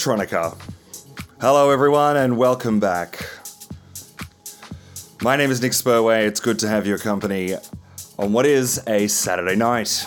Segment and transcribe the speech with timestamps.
[0.00, 0.56] Electronica.
[1.42, 3.22] Hello, everyone, and welcome back.
[5.20, 6.26] My name is Nick Spurway.
[6.26, 7.54] It's good to have your company
[8.18, 10.06] on what is a Saturday night.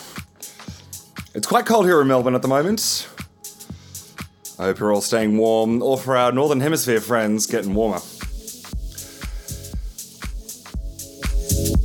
[1.36, 3.08] It's quite cold here in Melbourne at the moment.
[4.58, 8.00] I hope you're all staying warm, or for our Northern Hemisphere friends, getting warmer.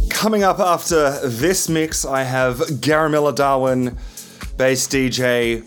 [0.09, 3.99] Coming up after this mix, I have Garamilla Darwin,
[4.57, 5.63] bass DJ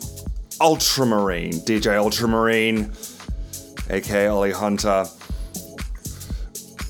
[0.62, 2.92] Ultramarine, DJ Ultramarine,
[3.90, 5.06] aka Ollie Hunter.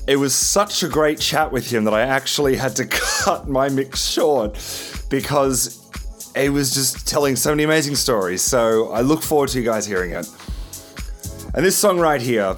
[0.06, 3.70] It was such a great chat with him that I actually had to cut my
[3.70, 4.52] mix short
[5.08, 5.90] because
[6.36, 8.42] he was just telling so many amazing stories.
[8.42, 10.28] So I look forward to you guys hearing it.
[11.54, 12.56] And this song right here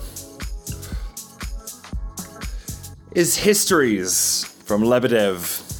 [3.14, 5.73] is Histories from Lebedev.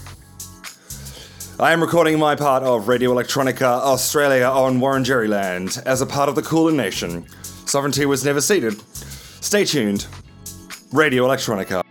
[1.65, 6.29] I am recording my part of Radio Electronica Australia on Wurundjeri land as a part
[6.29, 7.27] of the Kulin Nation.
[7.65, 8.79] Sovereignty was never ceded.
[9.41, 10.07] Stay tuned.
[10.93, 11.83] Radio Electronica.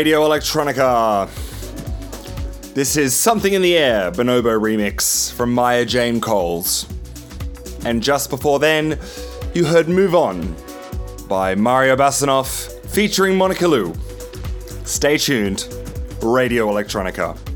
[0.00, 1.28] Radio Electronica.
[2.72, 6.86] This is Something in the Air, Bonobo remix from Maya Jane Coles.
[7.84, 8.98] And just before then,
[9.52, 10.56] you heard Move On
[11.28, 12.46] by Mario Basanov
[12.86, 13.92] featuring Monica Lou.
[14.86, 15.68] Stay tuned,
[16.22, 17.49] Radio Electronica.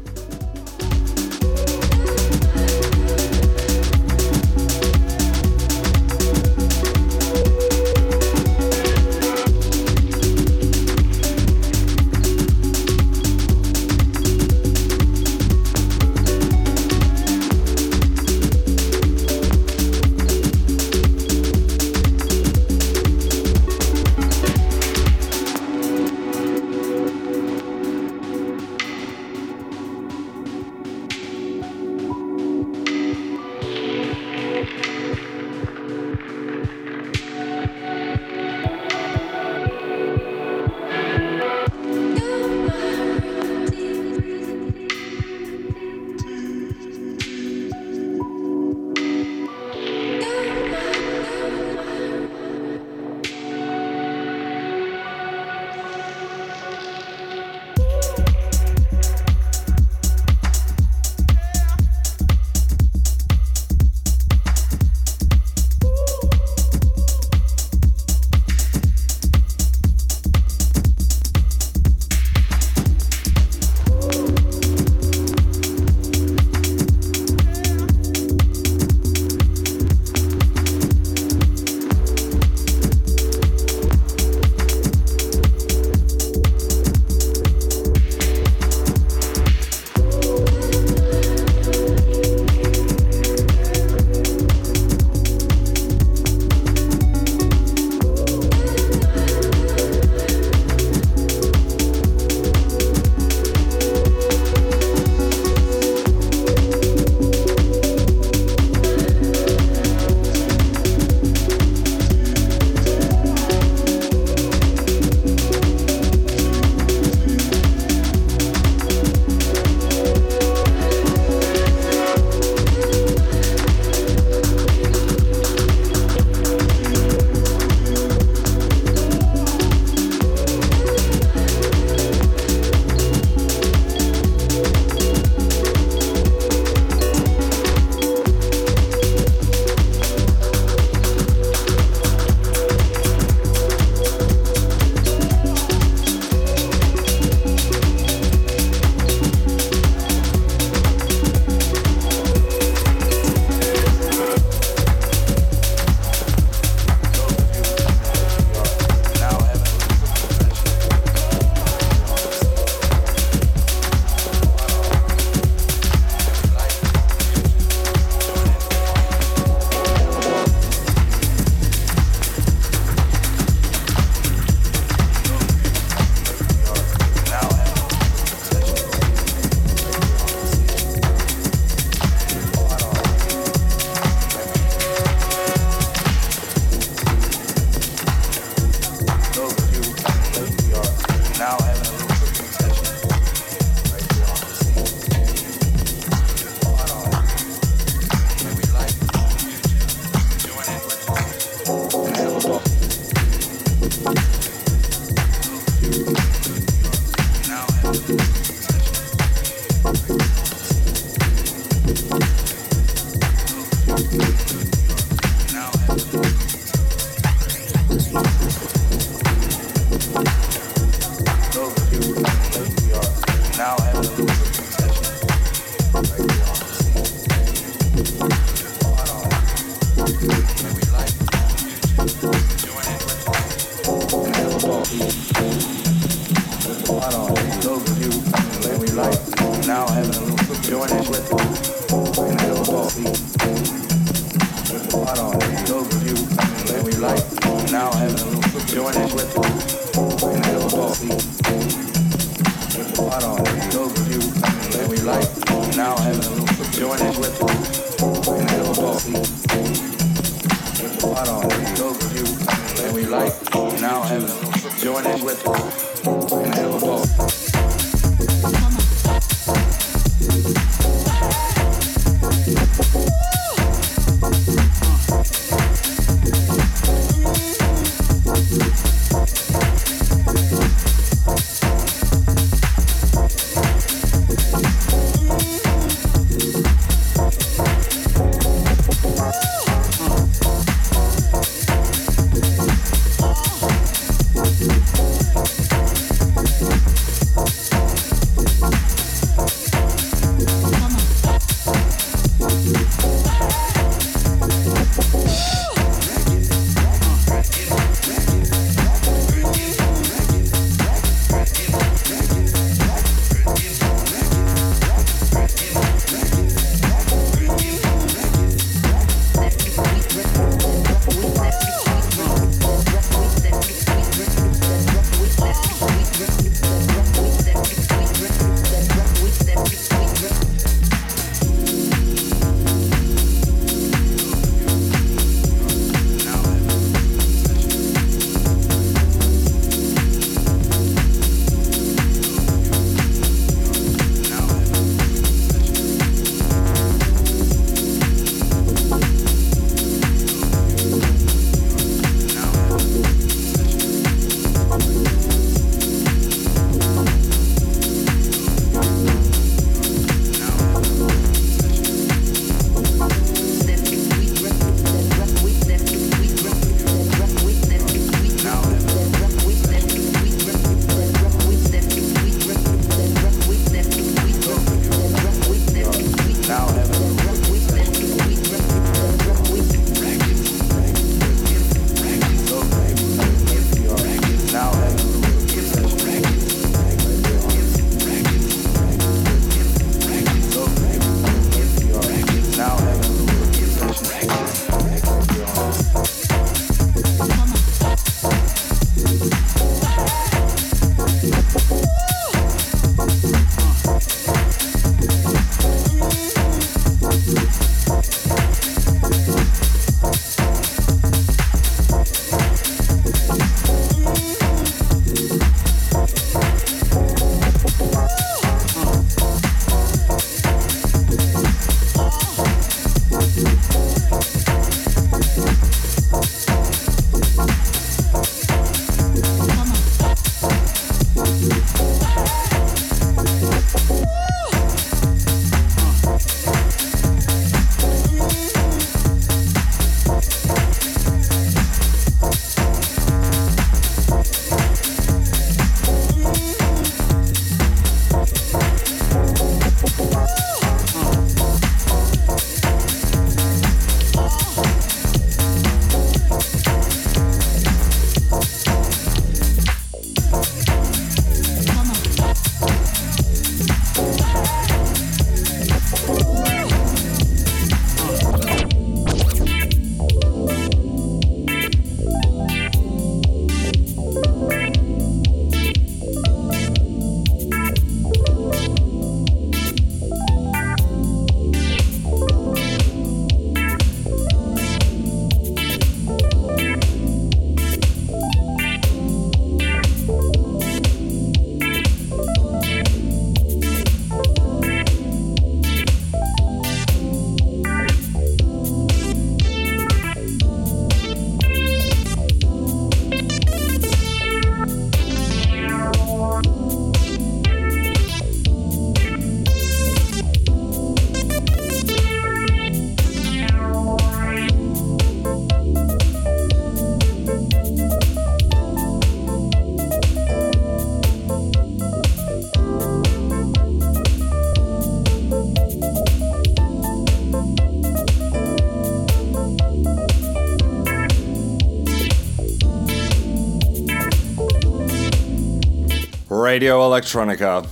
[536.65, 537.69] Radio Electronica.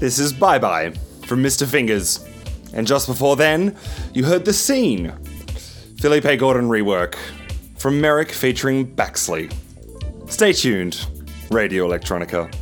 [0.00, 0.90] This is Bye Bye
[1.26, 1.64] from Mr.
[1.64, 2.28] Fingers.
[2.72, 3.76] And just before then,
[4.12, 5.12] you heard The Scene,
[6.00, 7.14] Felipe Gordon rework
[7.78, 9.54] from Merrick featuring Baxley.
[10.28, 11.06] Stay tuned,
[11.52, 12.52] Radio Electronica.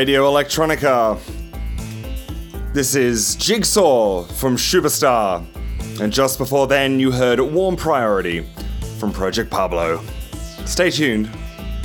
[0.00, 1.20] Radio Electronica.
[2.72, 5.44] This is Jigsaw from Superstar.
[6.00, 8.46] And just before then, you heard Warm Priority
[8.98, 10.00] from Project Pablo.
[10.64, 11.28] Stay tuned.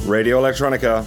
[0.05, 1.05] Radio Electronica.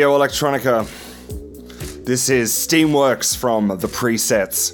[0.00, 2.06] Radio Electronica.
[2.06, 4.72] This is Steamworks from the presets.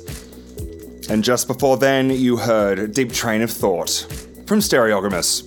[1.10, 4.06] And just before then, you heard Deep Train of Thought
[4.46, 5.42] from Stereogamous.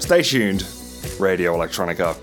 [0.00, 0.64] Stay tuned,
[1.18, 2.16] Radio Electronica.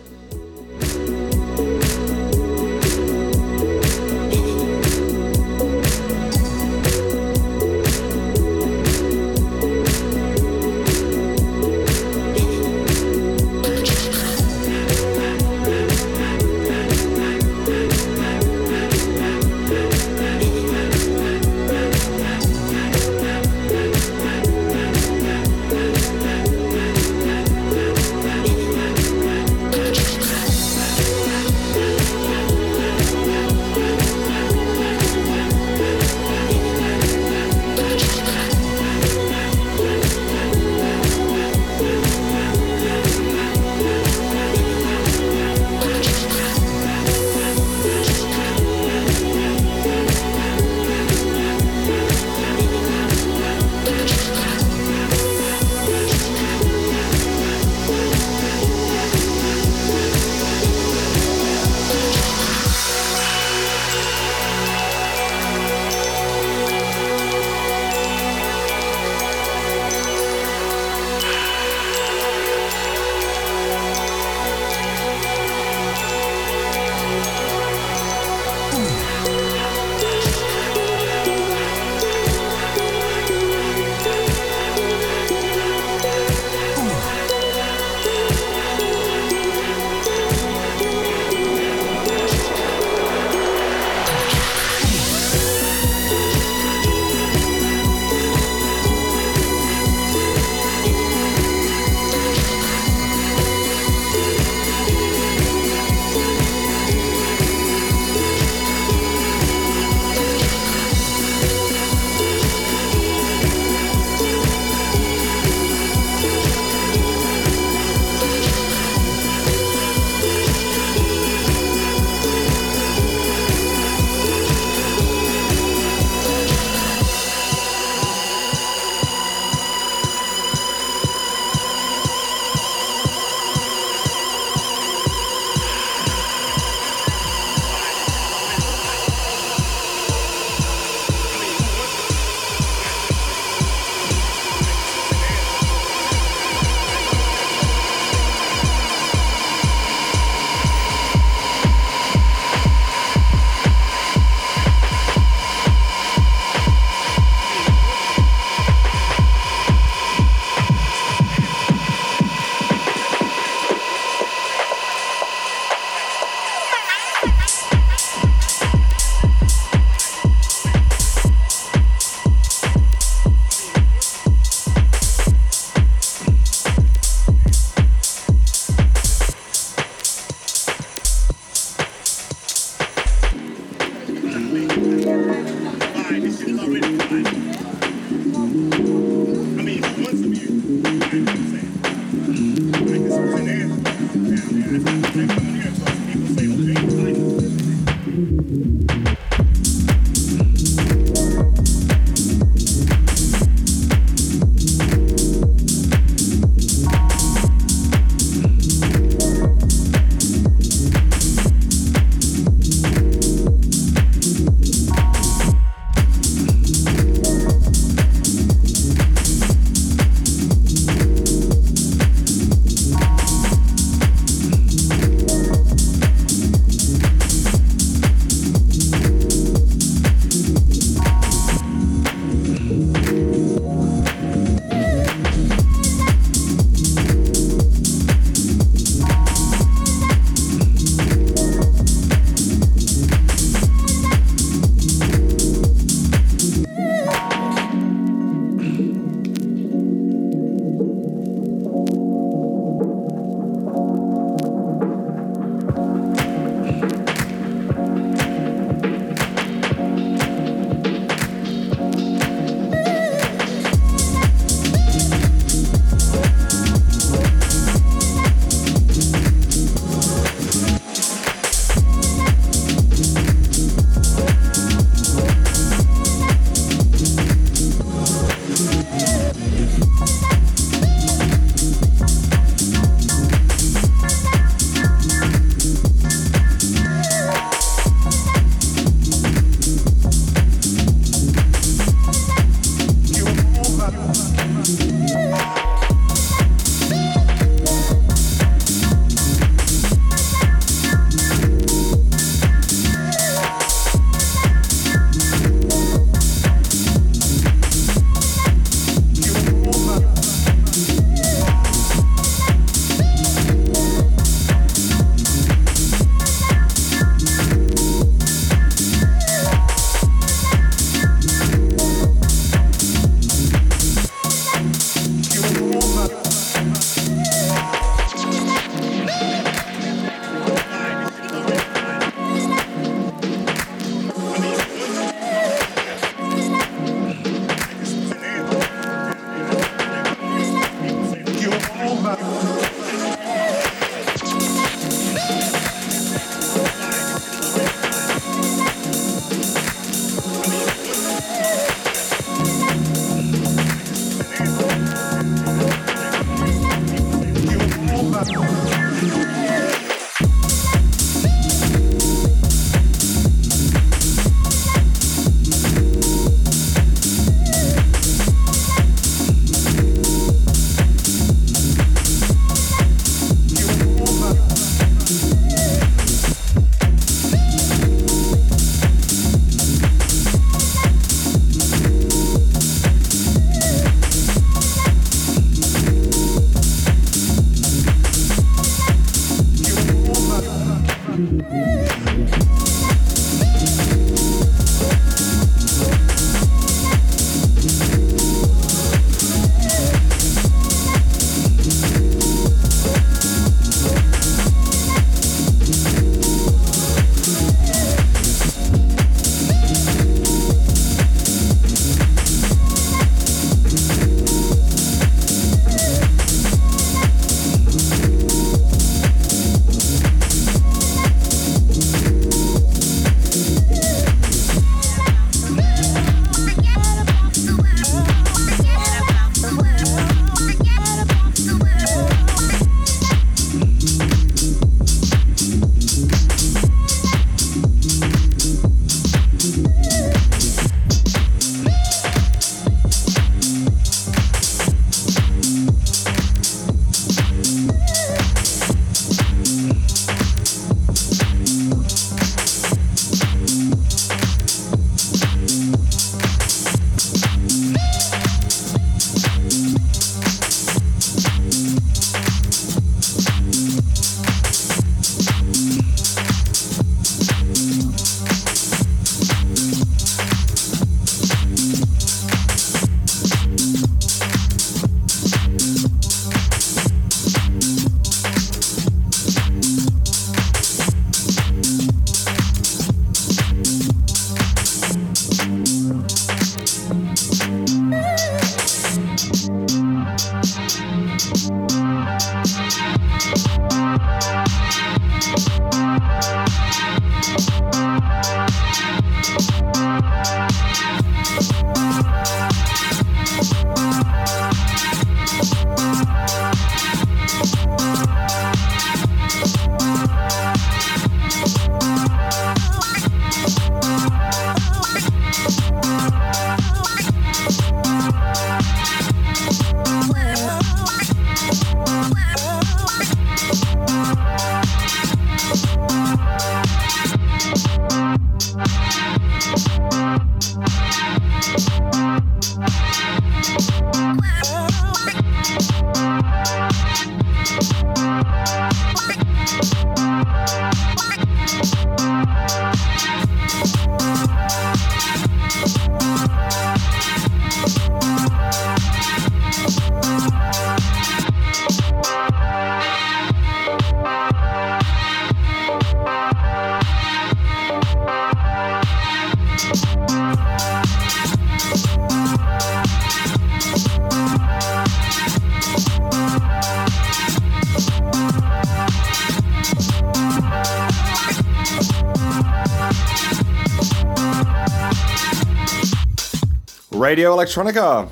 [577.06, 578.10] Radio Electronica.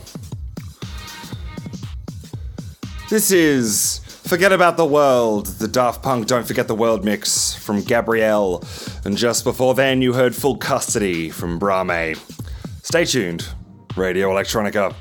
[3.10, 7.82] This is Forget About the World, the Daft Punk Don't Forget the World mix from
[7.82, 8.64] Gabrielle.
[9.04, 12.20] And just before then, you heard Full Custody from Brame.
[12.84, 13.48] Stay tuned,
[13.98, 14.94] Radio Electronica.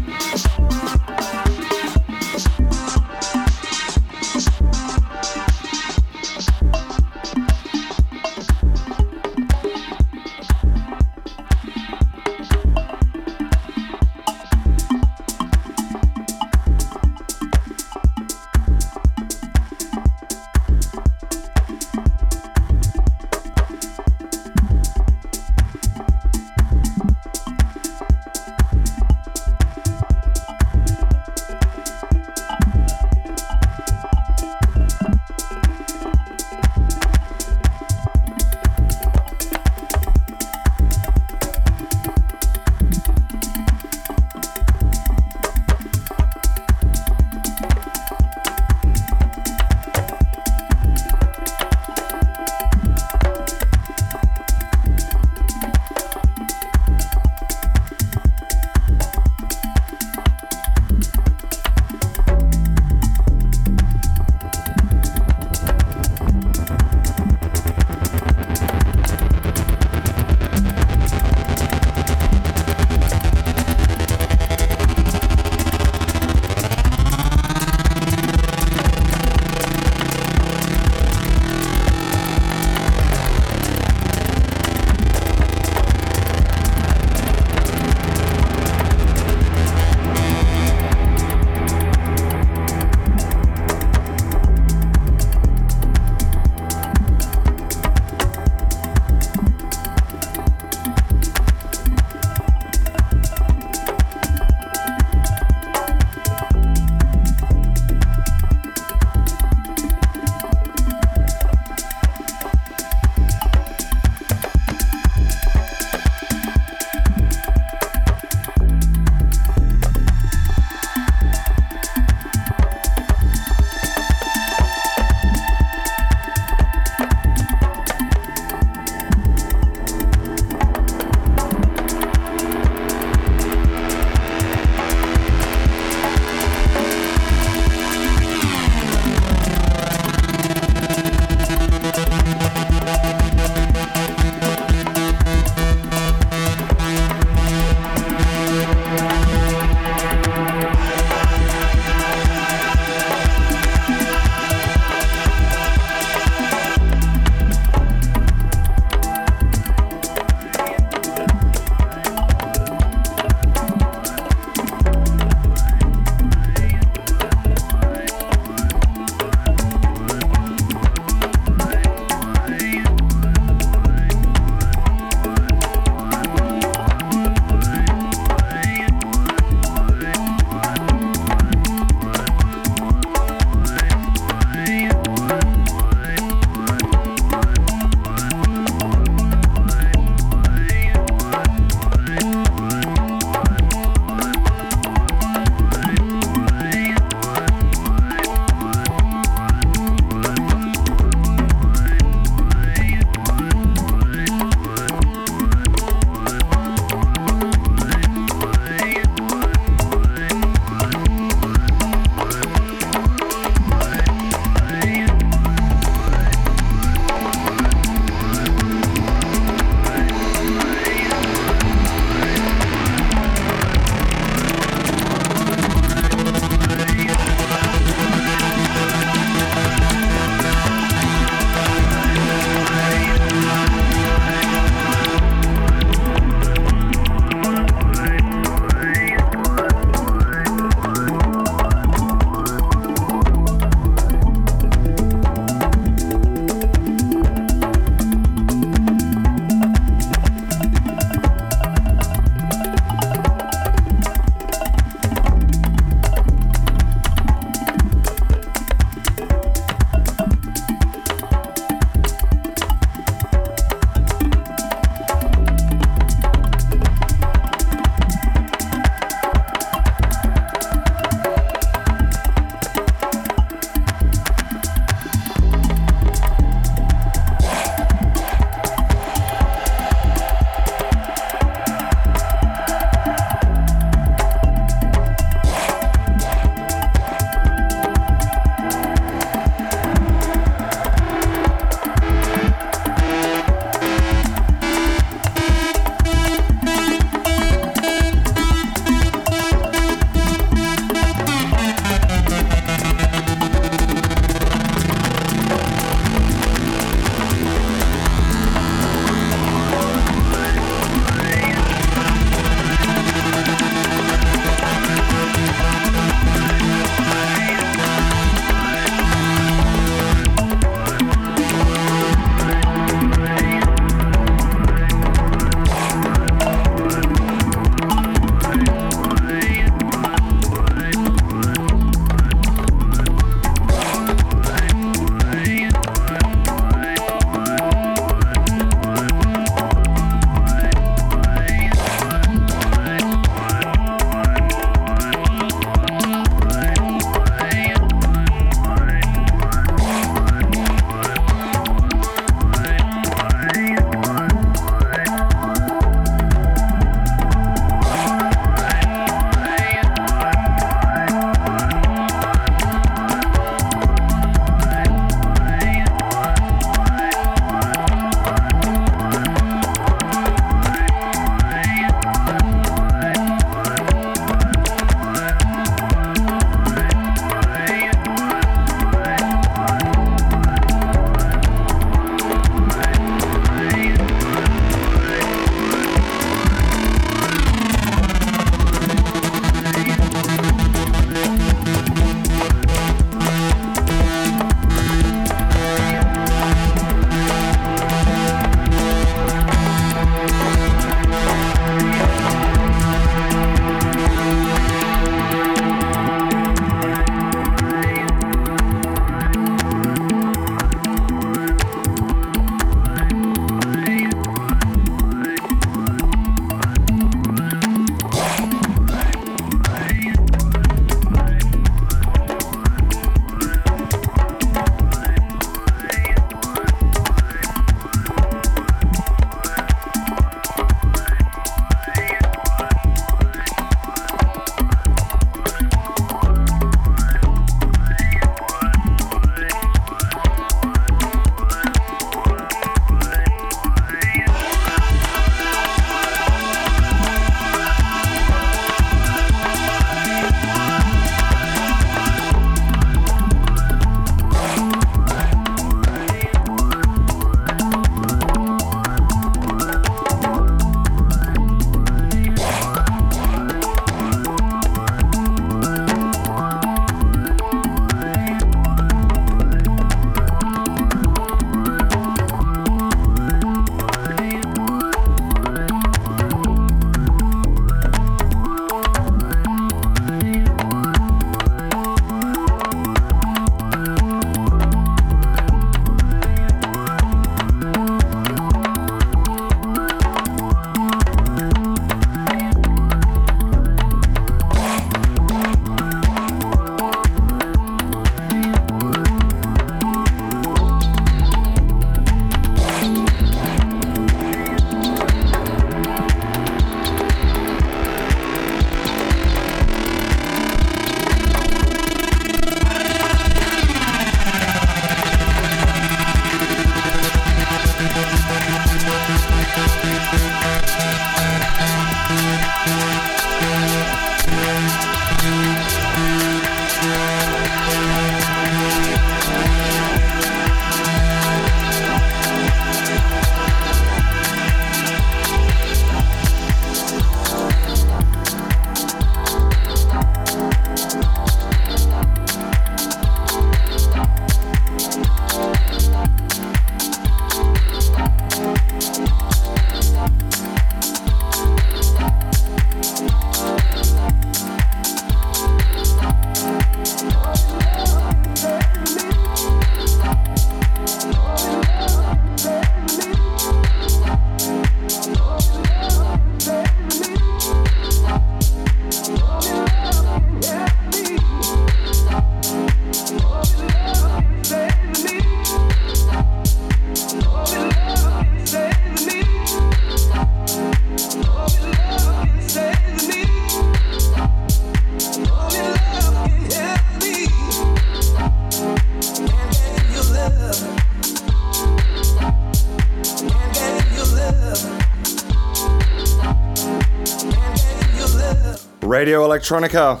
[599.06, 600.00] Radio Electronica.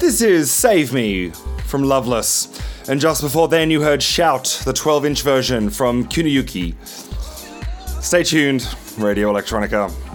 [0.00, 1.28] This is Save Me
[1.66, 2.58] from Loveless.
[2.88, 6.74] And just before then, you heard Shout, the 12 inch version from Kuniyuki.
[8.02, 8.66] Stay tuned,
[8.96, 10.09] Radio Electronica.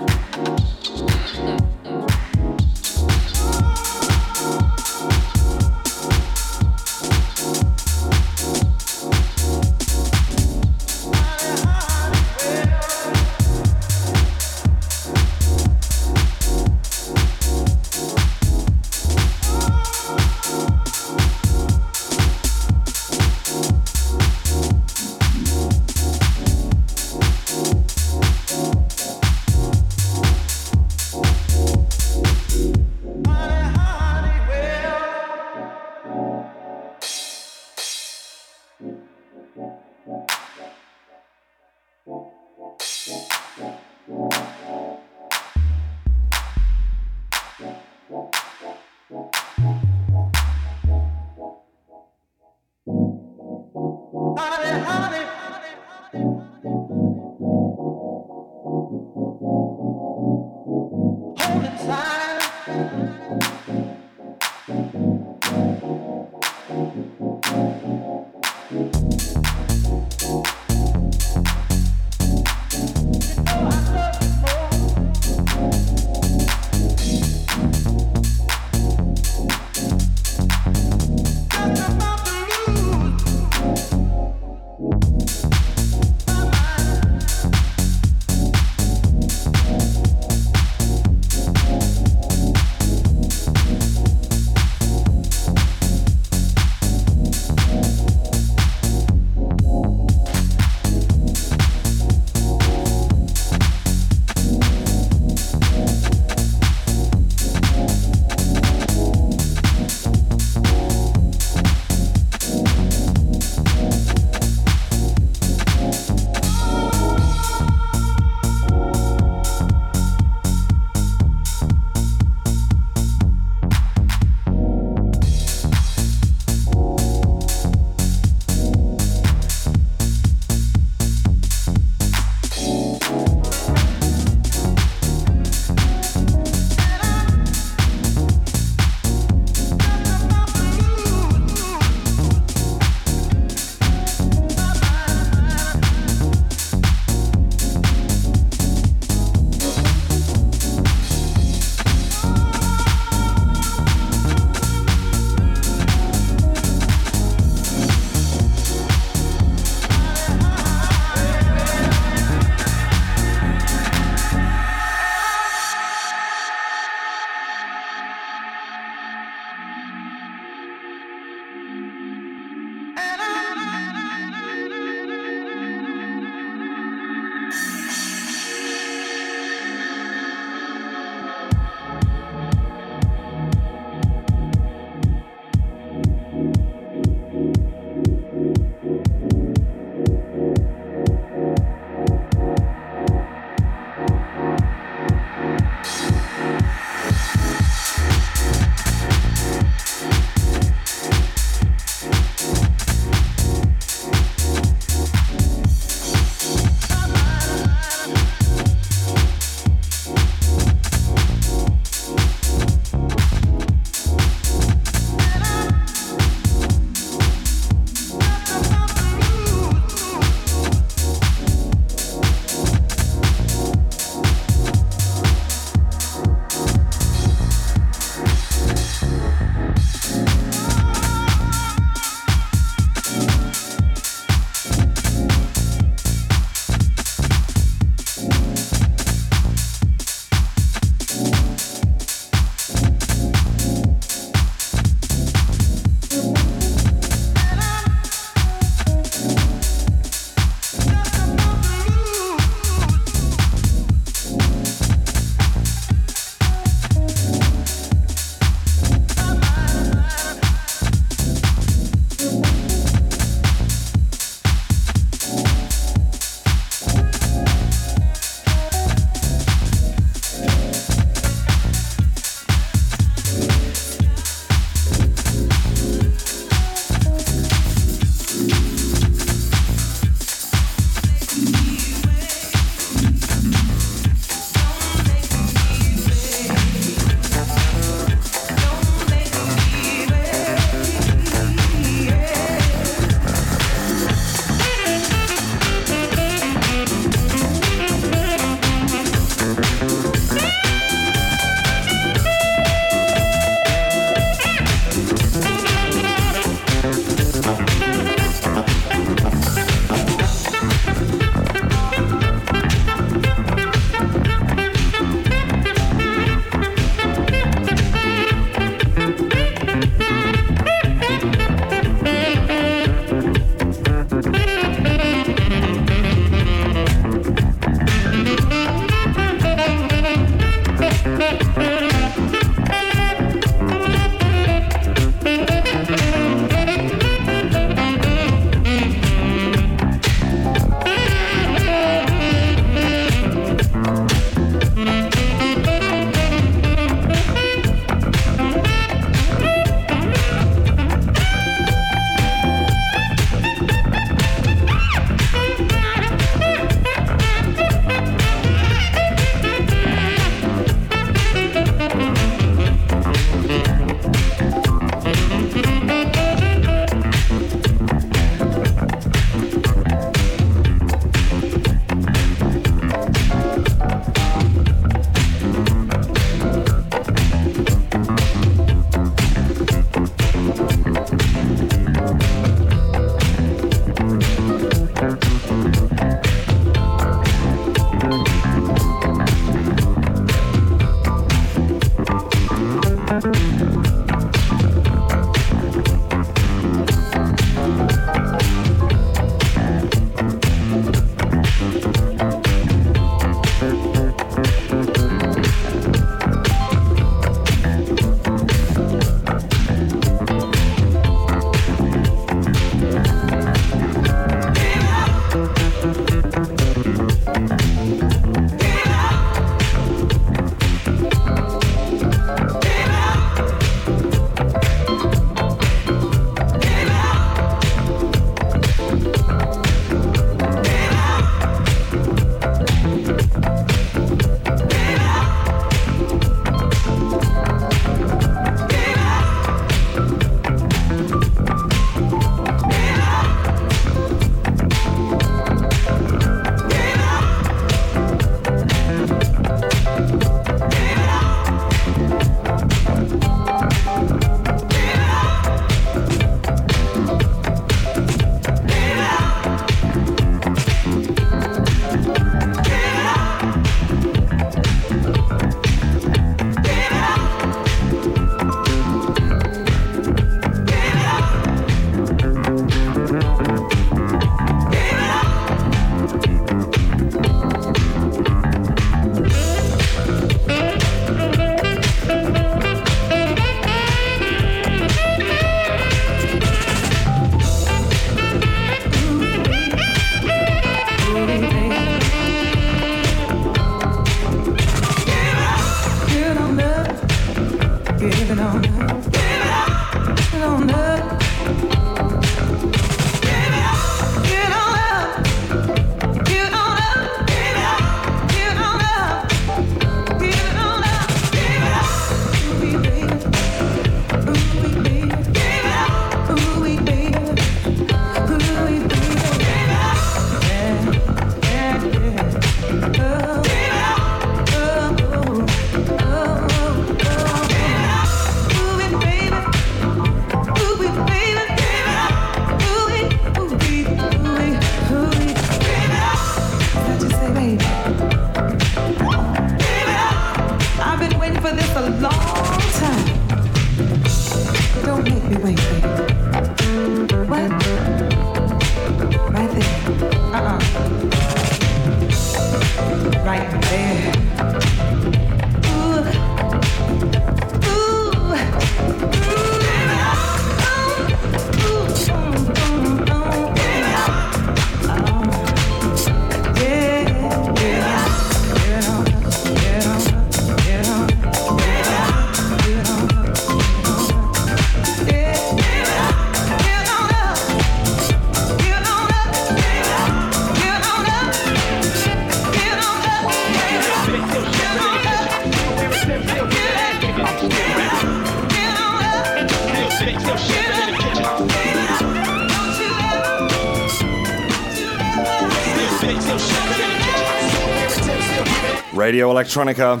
[599.12, 600.00] Radio Electronica.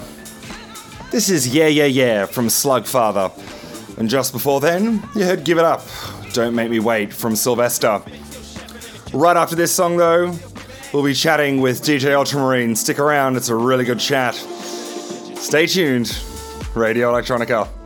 [1.10, 3.30] This is Yeah Yeah Yeah from Slugfather.
[3.98, 5.82] And just before then, you heard Give It Up,
[6.32, 8.00] Don't Make Me Wait from Sylvester.
[9.12, 10.34] Right after this song, though,
[10.94, 12.74] we'll be chatting with DJ Ultramarine.
[12.74, 14.34] Stick around, it's a really good chat.
[14.34, 16.18] Stay tuned.
[16.74, 17.81] Radio Electronica.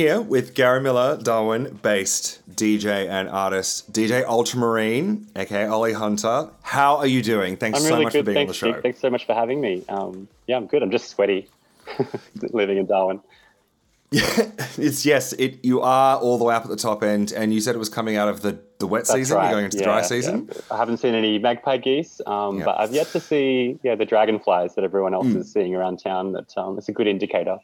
[0.00, 6.48] Here with Garamilla, Darwin based DJ and artist, DJ Ultramarine, aka Ollie Hunter.
[6.62, 7.58] How are you doing?
[7.58, 8.20] Thanks I'm so really much good.
[8.20, 8.72] for being Thanks, on the show.
[8.78, 8.82] Steve.
[8.82, 9.84] Thanks so much for having me.
[9.90, 10.82] Um, yeah, I'm good.
[10.82, 11.48] I'm just sweaty
[12.40, 13.20] living in Darwin.
[14.78, 17.60] It's yes, it you are all the way up at the top end, and you
[17.60, 19.36] said it was coming out of the, the wet That's season.
[19.36, 19.44] right.
[19.48, 20.48] You're going into the dry season.
[20.50, 20.60] yeah.
[20.70, 22.64] I haven't seen any magpie geese, um, Yeah.
[22.64, 25.36] but I've yet to see yeah the dragonflies that everyone else Hmm.
[25.42, 26.32] is seeing around town.
[26.32, 27.58] That um, it's a good indicator.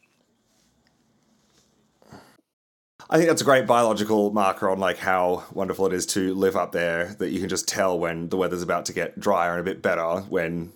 [3.08, 6.56] I think that's a great biological marker on like how wonderful it is to live
[6.56, 7.14] up there.
[7.18, 9.80] That you can just tell when the weather's about to get drier and a bit
[9.80, 10.72] better when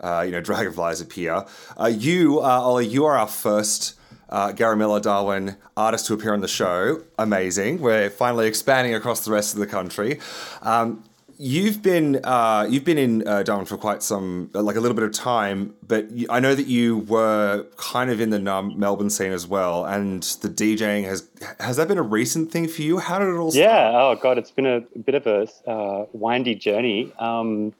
[0.00, 1.44] uh, you know dragonflies appear.
[1.78, 3.98] Uh, you, uh, Ollie, you are our first
[4.30, 7.04] uh, Garamilla Darwin artist to appear on the show.
[7.18, 7.80] Amazing.
[7.80, 10.20] We're finally expanding across the rest of the country.
[10.62, 11.04] Um,
[11.36, 15.04] You've been uh, you've been in uh, Darwin for quite some like a little bit
[15.04, 19.46] of time, but I know that you were kind of in the Melbourne scene as
[19.46, 21.28] well, and the DJing has
[21.58, 22.98] has that been a recent thing for you?
[22.98, 23.64] How did it all start?
[23.64, 23.90] Yeah.
[23.94, 27.12] Oh God, it's been a, bit of a uh, windy journey.
[27.18, 27.72] Um,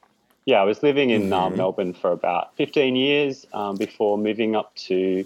[0.47, 1.56] yeah, I was living in um, Mm-hmm.
[1.59, 5.24] Melbourne for about 15 years um, before moving up to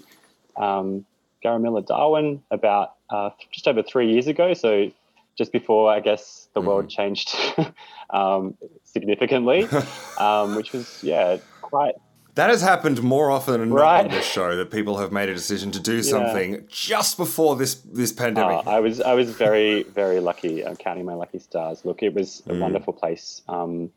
[0.55, 1.05] um,
[1.43, 4.53] Garamilla Darwin about uh, just over three years ago.
[4.53, 4.91] So
[5.37, 7.01] just before, I guess, the world Mm-hmm.
[7.01, 7.35] changed
[8.09, 9.67] um, significantly,
[10.17, 11.95] um, which was yeah quite
[12.35, 14.05] That has happened more often than not Right.
[14.05, 17.75] on this show that people have made a decision to do something just before this
[17.75, 18.65] this pandemic.
[18.65, 20.65] Uh, I was I was very very lucky.
[20.65, 21.83] I'm counting my lucky stars.
[21.85, 22.57] Look, it was Mm.
[22.57, 23.91] a wonderful place um,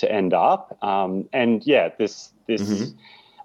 [0.00, 2.96] to end up, um, and yeah, this this Mm-hmm.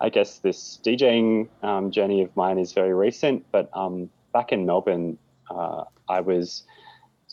[0.02, 3.46] I guess this DJing um, journey of mine is very recent.
[3.52, 5.18] But um, back in Melbourne,
[5.50, 6.64] uh, I was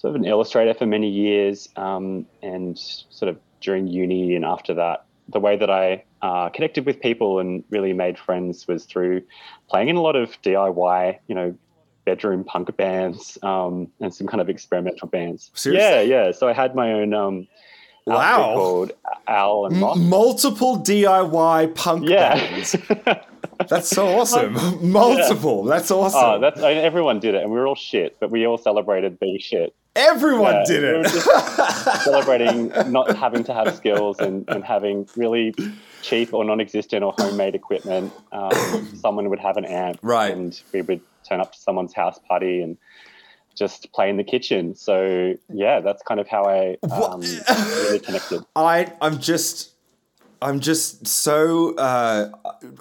[0.01, 4.73] sort of an illustrator for many years, um, and sort of during uni and after
[4.73, 9.23] that, the way that I uh, connected with people and really made friends was through
[9.69, 11.55] playing in a lot of DIY, you know,
[12.07, 15.51] bedroom punk bands um, and some kind of experimental bands.
[15.55, 15.87] Seriously?
[15.87, 16.33] Yeah, yeah.
[16.33, 17.47] So I had my own um,
[18.07, 18.55] Wow.
[18.55, 18.93] called
[19.29, 19.97] Al and Rock.
[19.99, 22.35] M- multiple DIY punk Yeah.
[22.37, 22.75] bands.
[23.69, 24.55] That's so awesome.
[24.91, 25.65] Multiple.
[25.65, 26.21] That's awesome.
[26.25, 28.57] Oh, that's I mean, everyone did it, and we were all shit, but we all
[28.57, 29.75] celebrated being shit.
[29.97, 31.12] Everyone Yeah, did we were it.
[31.12, 35.53] just celebrating not having to have skills and, and having really
[36.03, 38.12] cheap or non-existent or homemade equipment.
[38.31, 40.33] Um, someone would have an amp, Right.
[40.33, 42.79] and we would turn up to someone's house party and
[43.57, 44.77] just play in the kitchen.
[44.77, 48.43] So yeah, that's kind of how I um, really connected.
[48.57, 49.73] I I'm just
[50.43, 52.31] I'm just so uh,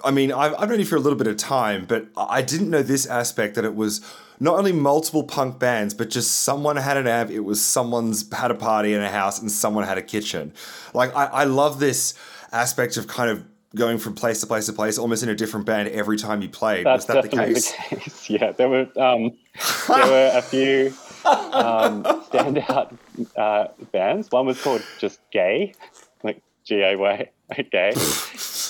[0.02, 2.70] I mean I've, I've known you for a little bit of time, but I didn't
[2.70, 4.00] know this aspect that it was
[4.40, 7.30] not only multiple punk bands, but just someone had an amp.
[7.30, 10.54] It was someone's had a party in a house, and someone had a kitchen.
[10.94, 12.14] Like I, I love this
[12.50, 13.44] aspect of kind of
[13.76, 16.48] going from place to place to place, almost in a different band every time you
[16.48, 16.86] played.
[16.86, 17.72] That's was that the case?
[17.72, 18.30] the case.
[18.30, 19.36] Yeah, there were um,
[19.88, 20.86] there were a few
[21.24, 22.96] um, standout
[23.36, 24.30] uh, bands.
[24.30, 25.74] One was called just Gay,
[26.22, 27.28] like G A Y,
[27.70, 27.92] Gay.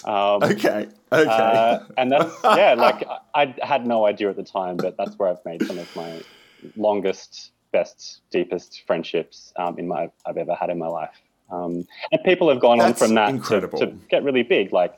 [0.04, 0.88] Um, Okay.
[1.12, 1.28] Okay.
[1.30, 3.04] uh, and that's yeah, like
[3.34, 5.88] I, I had no idea at the time, but that's where I've made some of
[5.96, 6.20] my
[6.76, 11.20] longest, best, deepest friendships um, in my I've ever had in my life.
[11.52, 14.72] Um, and people have gone That's on from that to, to get really big.
[14.72, 14.94] Like,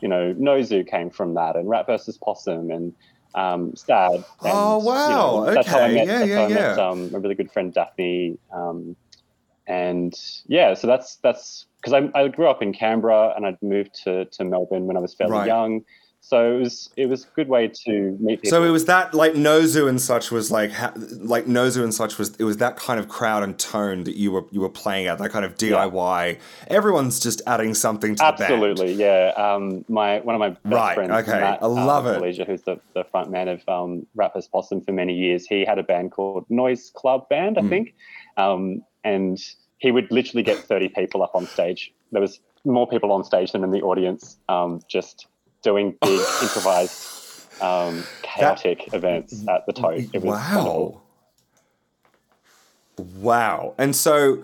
[0.00, 2.92] you know, Nozu came from that, and Rat versus Possum, and
[3.34, 4.10] um, Stad.
[4.12, 5.44] And, Oh, you wow.
[5.44, 5.94] know, That's how I Okay.
[5.94, 6.90] met, Yeah, that's yeah, how I met yeah.
[6.90, 8.36] um, my really good friend Daphne.
[8.52, 8.96] Um,
[9.66, 10.14] and
[10.46, 14.24] yeah, so that's that's because I, I grew up in Canberra and I'd moved to,
[14.26, 15.46] to Melbourne when I was fairly Right.
[15.46, 15.84] young.
[16.24, 18.50] So it was it was a good way to meet people.
[18.50, 22.16] So it was that like Nozu and such was like ha- like Nozu and such
[22.16, 25.08] was it was that kind of crowd and tone that you were you were playing
[25.08, 26.38] at that kind of DIY.
[26.68, 28.52] Everyone's just adding something to the band.
[28.52, 29.32] Absolutely, yeah.
[29.36, 31.40] Um, my one of my best Right, friends, okay.
[31.40, 32.46] Matt, I love uh, it.
[32.46, 35.44] Who's the, the front man of um, Rat versus Possum for many years.
[35.44, 37.58] He had a band called Noise Club Band.
[37.58, 37.94] I think,
[38.36, 39.38] um, and
[39.78, 41.92] he would literally get thirty people up on stage.
[42.12, 45.26] There was more people on stage than in the audience, um, just
[45.62, 50.08] doing big improvised, um, chaotic events at the Tote.
[50.12, 50.92] It was wonderful.
[50.92, 51.02] Wow.
[53.16, 53.74] Wow.
[53.78, 54.42] And so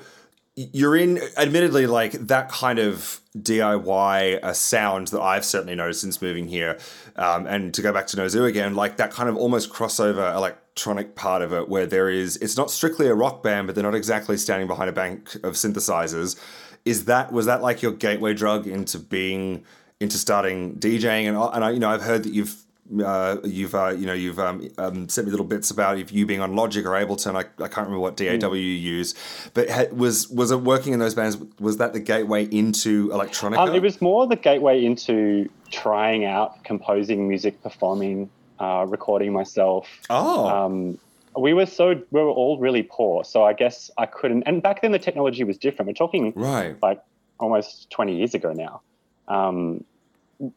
[0.56, 6.20] you're in, admittedly, like that kind of DIY uh, sound that I've certainly noticed since
[6.20, 6.78] moving here.
[7.16, 10.34] Um, and to go back to Nozu again, like that kind of almost crossover
[10.78, 13.82] electronic part of it where there is, it's not strictly a rock band, but they're
[13.84, 16.38] not exactly standing behind a bank of synthesizers.
[16.84, 19.64] Is that, was that like your gateway drug into being,
[19.98, 21.26] into starting DJing?
[21.28, 22.62] And, I- and I, you know, I've heard that you've,
[23.04, 26.24] uh, you've uh, you know you've um, um, sent me little bits about if you
[26.24, 27.34] being on Logic or Ableton.
[27.34, 29.14] I, I can't remember what DAW you use,
[29.52, 31.36] but ha- was was it working in those bands?
[31.60, 33.58] Was that the gateway into electronic?
[33.58, 38.30] Um, it was more the gateway into trying out composing music, performing,
[38.60, 39.88] uh, recording myself.
[40.10, 40.98] Oh, Um,
[41.36, 44.42] we were so we were all really poor, so I guess I couldn't.
[44.44, 45.86] And back then the technology was different.
[45.86, 46.76] We're talking right.
[46.82, 47.00] like
[47.38, 48.80] almost 20 years ago now.
[49.28, 49.84] Um,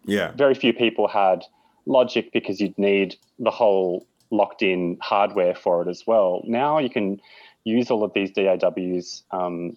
[0.06, 0.32] Yeah.
[0.32, 1.44] very few people had
[1.86, 6.42] Logic because you'd need the whole locked in hardware for it as well.
[6.46, 7.20] Now you can
[7.64, 9.76] use all of these DAWs um,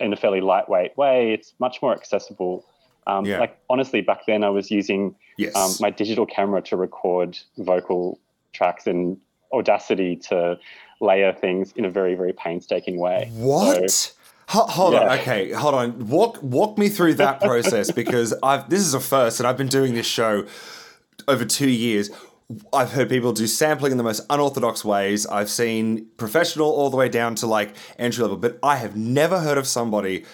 [0.00, 1.32] in a fairly lightweight way.
[1.32, 2.64] It's much more accessible.
[3.06, 3.38] Um, Yeah.
[3.40, 5.54] Like honestly, back then I was using Yes.
[5.54, 8.18] um, my digital camera to record vocal
[8.52, 9.18] tracks and
[9.52, 10.58] Audacity to
[11.00, 13.30] layer things in a very very painstaking way.
[13.34, 13.90] What?
[13.90, 14.12] So-
[14.48, 15.18] Ho- hold on.
[15.18, 16.08] Okay, hold on.
[16.08, 19.66] Walk walk me through that process because I've this is a first, and I've been
[19.68, 20.44] doing this show
[21.28, 22.10] over two years.
[22.72, 25.26] I've heard people do sampling in the most unorthodox ways.
[25.26, 29.40] I've seen professional all the way down to like entry level, but I have never
[29.40, 30.24] heard of somebody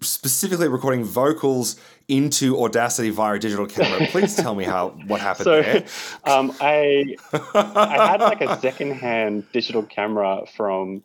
[0.00, 1.76] specifically recording vocals
[2.08, 4.06] into Audacity via a digital camera.
[4.10, 5.84] Please tell me how what happened so there.
[6.24, 11.02] um, I I had like a secondhand digital camera from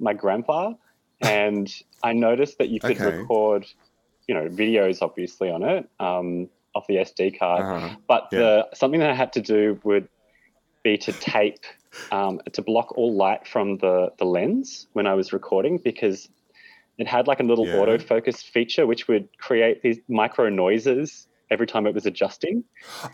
[0.00, 0.74] my grandpa,
[1.20, 3.18] and I noticed that you could Okay.
[3.18, 3.66] record,
[4.26, 7.62] you know, videos obviously on it um, off the SD card.
[7.62, 7.96] Uh-huh.
[8.08, 10.08] But the something that I had to do would
[10.82, 11.60] be to tape
[12.10, 16.28] um, to block all light from the the lens when I was recording because
[16.98, 17.74] it had like a little Yeah.
[17.76, 22.64] autofocus feature which would create these micro noises every time it was adjusting.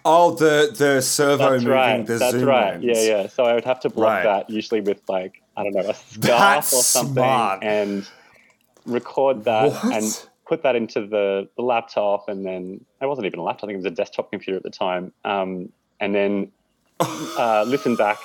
[0.05, 2.07] Oh, the the servo That's moving right.
[2.07, 2.81] the That's zoom right.
[2.81, 2.85] lens.
[2.85, 3.27] Yeah, yeah.
[3.29, 4.23] So I would have to block Right.
[4.25, 7.63] that usually with like I don't know a scarf That's or something, smart.
[7.65, 8.09] and
[8.87, 9.93] record that What?
[9.95, 13.65] and put that into the, the laptop, and then it wasn't even a laptop.
[13.65, 16.53] I think it was a desktop computer at the time, um, and then
[17.01, 18.19] uh, listen back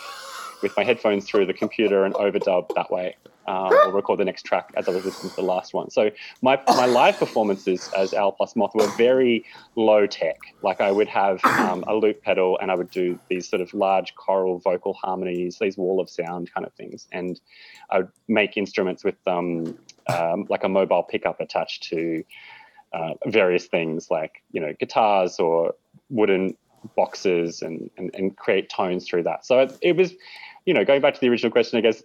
[0.64, 3.15] with my headphones through the computer and overdub that way.
[3.45, 5.90] Um, or record the next track as I was listening to the last one.
[5.90, 6.11] So
[6.41, 9.44] my, my live performances as Al plus Moth were very
[9.76, 10.38] low tech.
[10.61, 13.73] Like I would have um, a loop pedal and I would do these sort of
[13.73, 17.41] large choral vocal harmonies, these wall of sound kind of things, and
[17.90, 19.77] I would make instruments with um,
[20.07, 22.23] um, like a mobile pickup attached to
[22.94, 25.76] uh, various things like you know guitars or
[26.10, 26.56] wooden
[26.95, 29.45] boxes and, and and create tones through that.
[29.45, 30.14] So it, it was,
[30.65, 32.03] you know, going back to the original question, I guess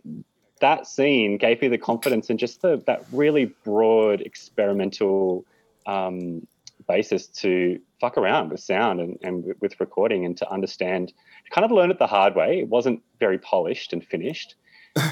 [0.60, 5.44] that scene gave me the confidence and just the, that really broad experimental
[5.86, 6.46] um,
[6.88, 11.12] basis to fuck around with sound and, and with- recording and to understand
[11.50, 12.58] kind of learn it the hard way.
[12.60, 14.54] It wasn't very polished and finished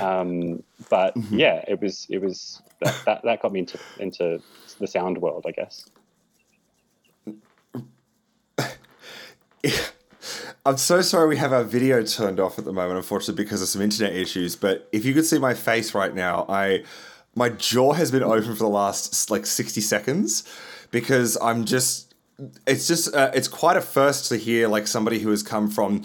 [0.00, 4.40] um, but yeah it was it was that, that, that got me into into
[4.78, 5.88] the sound world i guess
[10.66, 13.68] I'm so sorry we have our video turned off at the moment, unfortunately, because of
[13.68, 14.56] some internet issues.
[14.56, 16.82] But if you could see my face right now, I
[17.36, 20.42] my jaw has been open for the last like 60 seconds
[20.90, 22.16] because I'm just
[22.66, 26.02] it's just uh, it's quite a first to hear like somebody who has come from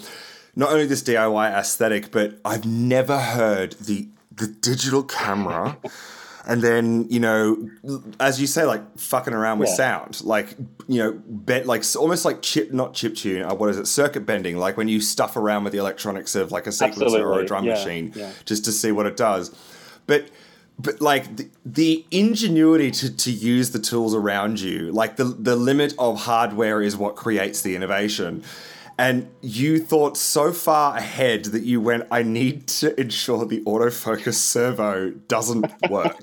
[0.54, 5.76] not only this DIY aesthetic, but I've never heard the the digital camera.
[6.44, 7.70] And then you know,
[8.18, 9.76] as you say, like fucking around with Yeah.
[9.76, 10.56] sound, like
[10.88, 13.42] you know, bent like almost like chip, not chip tune.
[13.44, 13.86] Uh, what is it?
[13.86, 17.40] Circuit bending, like when you stuff around with the electronics of like a sequencer or
[17.40, 18.32] a drum yeah, machine, yeah.
[18.44, 19.54] just to see what it does.
[20.06, 20.30] But
[20.78, 25.54] but like the, the ingenuity to, to use the tools around you, like the the
[25.54, 28.42] limit of hardware is what creates the innovation.
[29.02, 34.34] And you thought so far ahead that you went, I need to ensure the autofocus
[34.34, 36.22] servo doesn't work.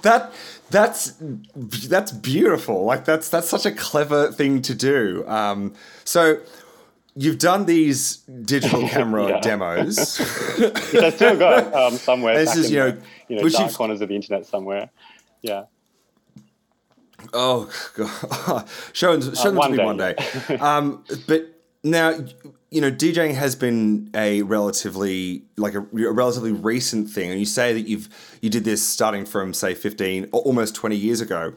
[0.00, 0.32] that
[0.70, 2.84] that's that's beautiful.
[2.84, 5.28] Like that's that's such a clever thing to do.
[5.28, 5.74] Um,
[6.04, 6.40] so
[7.16, 8.16] you've done these
[8.46, 10.18] digital camera demos.
[10.58, 14.00] which i still got um, somewhere This is, you know, the, you know dark corners
[14.00, 14.88] of the internet somewhere
[15.42, 15.64] yeah
[17.32, 19.84] Oh god, show them, show them one to me day.
[19.84, 20.14] one day.
[20.60, 21.52] um, but
[21.84, 22.16] now,
[22.70, 27.46] you know, DJing has been a relatively like a, a relatively recent thing, and you
[27.46, 28.08] say that you've
[28.40, 31.52] you did this starting from say fifteen, or almost twenty years ago.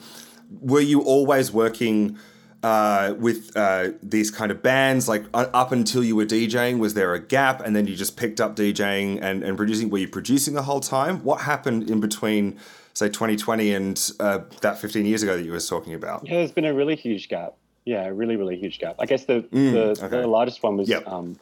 [0.61, 2.17] Were you always working?
[2.63, 6.95] Uh, with uh, these kind of bands, like uh, up until you were DJing, was
[6.95, 9.91] there a gap, and then you just picked up DJing and, and producing?
[9.91, 11.23] Were you producing the whole time?
[11.23, 12.57] What happened in between,
[12.95, 16.25] say, 2020 and uh, that 15 years ago that you were talking about?
[16.25, 17.53] Yeah, there's been a really huge gap.
[17.85, 18.95] Yeah, a really, really huge gap.
[18.99, 20.21] I guess the the, Mm, okay.
[20.21, 21.07] the largest one was, Yep.
[21.07, 21.37] um,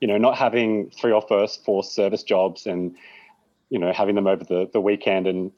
[0.00, 2.96] you know, not having three or first four service jobs and,
[3.70, 5.50] you know, having them over the, the weekend and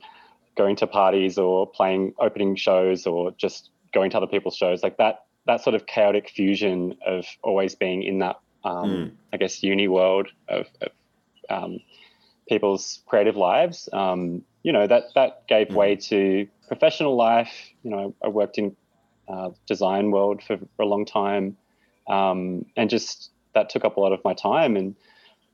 [0.57, 4.97] going to parties or playing opening shows or just going to other people's shows like
[4.97, 9.87] that that sort of chaotic fusion of always being in that, um, I guess, uni
[9.87, 10.91] world of, of
[11.49, 11.79] um,
[12.49, 13.89] people's creative lives.
[13.93, 17.53] Um, you know, that that gave way to professional life.
[17.85, 18.75] You know, I worked in
[19.29, 21.57] uh, design world for, for a long time,
[22.09, 24.77] um, and just that took up a lot of my time.
[24.77, 24.97] And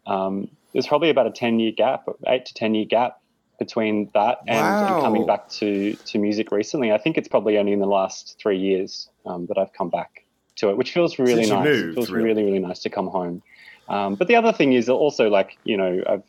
[0.06, 3.18] um, there's probably about a ten year gap, eight to ten year gap
[3.59, 6.90] between that and, and coming back to to music recently.
[6.90, 10.24] I think it's probably only in the last three years um, that I've come back
[10.56, 11.64] to it, which feels really Since nice.
[11.64, 12.24] moved, it feels really.
[12.24, 13.43] really really nice to come home.
[13.90, 16.22] Um, but the other thing is also like you know I've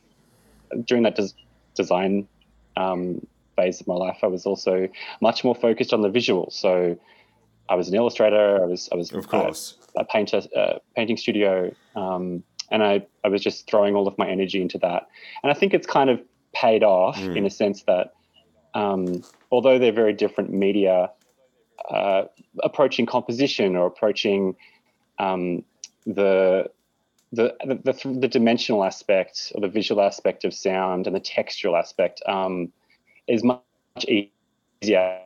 [0.85, 1.31] during that des-
[1.75, 2.27] design
[2.75, 3.25] um,
[3.55, 4.89] phase of my life, I was also
[5.21, 6.49] much more focused on the visual.
[6.51, 6.97] So
[7.69, 8.61] I was an illustrator.
[8.63, 9.77] I was I was Of course.
[9.95, 14.27] a painter, uh, painting studio, um, and I, I was just throwing all of my
[14.27, 15.07] energy into that.
[15.43, 16.19] And I think it's kind of
[16.53, 17.37] paid off Mm.
[17.37, 18.13] in a sense that
[18.73, 21.11] um, although they're very different media,
[21.89, 22.23] uh,
[22.63, 24.55] approaching composition or approaching
[25.19, 25.63] um,
[26.05, 26.69] the
[27.33, 32.21] the, the the dimensional aspect or the visual aspect of sound and the textural aspect
[32.27, 32.71] um,
[33.27, 33.61] is much
[34.07, 35.19] easier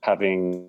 [0.00, 0.68] having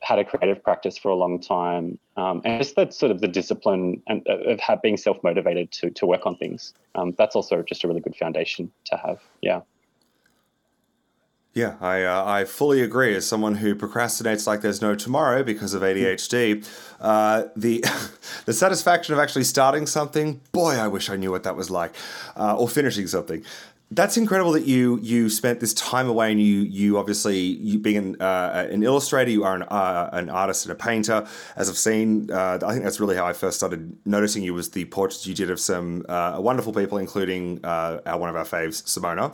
[0.00, 3.28] had a creative practice for a long time, um, and just that sort of the
[3.28, 6.72] discipline and uh, of being self motivated to to work on things.
[6.94, 9.20] Um, that's also just a really good foundation to have.
[9.42, 9.60] Yeah.
[11.54, 13.14] Yeah, I uh, I fully agree.
[13.14, 16.66] As someone who procrastinates like there's no tomorrow because of ADHD,
[17.00, 17.84] uh, the
[18.44, 21.94] the satisfaction of actually starting something, boy, I wish I knew what that was like,
[22.36, 23.44] uh, or finishing something.
[23.92, 27.98] That's incredible that you you spent this time away and you you obviously you being
[27.98, 31.24] an, uh, an illustrator, you are an uh, an artist and a painter.
[31.54, 34.70] As I've seen, uh, I think that's really how I first started noticing you was
[34.70, 39.30] the portraits you did of some wonderful people, including our, one of our faves, Simona.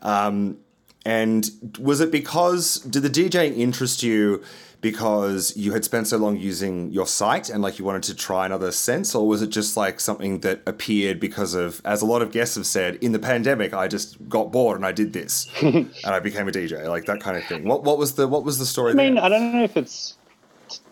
[0.00, 0.56] Um,
[1.04, 4.42] and was it because did the DJing interest you
[4.80, 8.46] because you had spent so long using your site and like you wanted to try
[8.46, 12.22] another sense, or was it just like something that appeared because of, as a lot
[12.22, 15.48] of guests have said, in the pandemic, I just got bored and I did this
[15.62, 17.64] and I became a DJ, like that kind of thing.
[17.64, 18.92] What what was the what was the story?
[18.92, 19.24] I mean, there?
[19.24, 20.16] I don't know if it's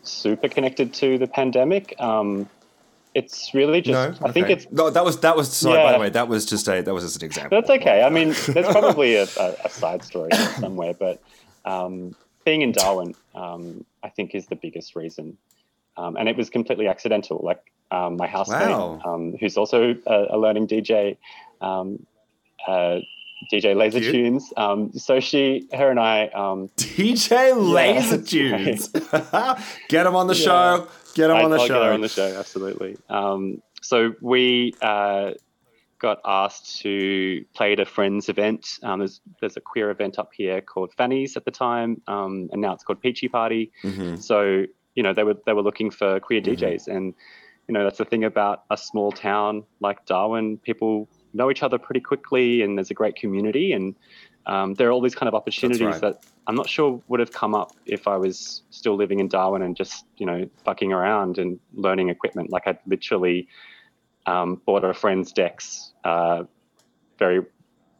[0.02, 1.94] super connected to the pandemic.
[2.00, 2.48] Um,
[3.20, 4.20] it's really just.
[4.20, 4.90] no, I think it's no.
[4.90, 5.78] That was that was sorry.
[5.82, 7.58] By the way, that was just a that was just an example.
[7.58, 8.02] That's okay.
[8.02, 10.30] I mean, there's probably a, a, a side story
[10.60, 11.22] somewhere, but
[11.64, 12.14] um,
[12.44, 15.36] being in Darwin, um, I think, is the biggest reason.
[15.96, 17.40] Um, and it was completely accidental.
[17.42, 19.00] Like um, my housemate, Wow.
[19.04, 21.16] um, who's also a, a learning DJ,
[21.62, 22.04] um,
[22.68, 22.98] uh,
[23.52, 24.12] DJ Laser Cute.
[24.12, 24.52] Tunes.
[24.58, 26.26] Um, so she, her, and I.
[26.28, 28.88] Um, DJ Laser that's Tunes.
[29.88, 30.44] Get him on the Yeah.
[30.44, 30.88] show.
[31.16, 31.74] Get I- on the I'll show.
[31.80, 32.96] Get her on the show, absolutely.
[33.08, 35.32] Um, so we uh,
[35.98, 38.78] got asked to play at a friend's event.
[38.82, 42.60] Um, there's, there's a queer event up here called Fanny's at the time, um, and
[42.60, 43.72] now it's called Peachy Party.
[43.82, 44.22] Mhm.
[44.22, 44.64] So
[44.94, 46.56] you know they were they were looking for queer Mhm.
[46.58, 47.14] DJs, and
[47.68, 50.58] you know that's the thing about a small town like Darwin.
[50.58, 53.94] People know each other pretty quickly, and there's a great community, and
[54.46, 56.00] um, there are all these kind of opportunities right.
[56.00, 59.62] that I'm not sure would have come up if I was still living in Darwin
[59.62, 62.50] and just you know fucking around and learning equipment.
[62.50, 63.48] Like I literally
[64.24, 66.44] um, bought a friend's decks uh,
[67.18, 67.42] very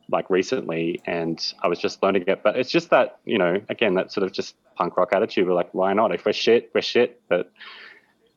[0.09, 2.45] like recently, and I was just learning it.
[2.45, 5.49] But it's just that you know again that sort of just punk rock attitude.
[5.49, 6.15] We're like, why not?
[6.15, 7.21] If we're shit, we're shit.
[7.29, 7.51] But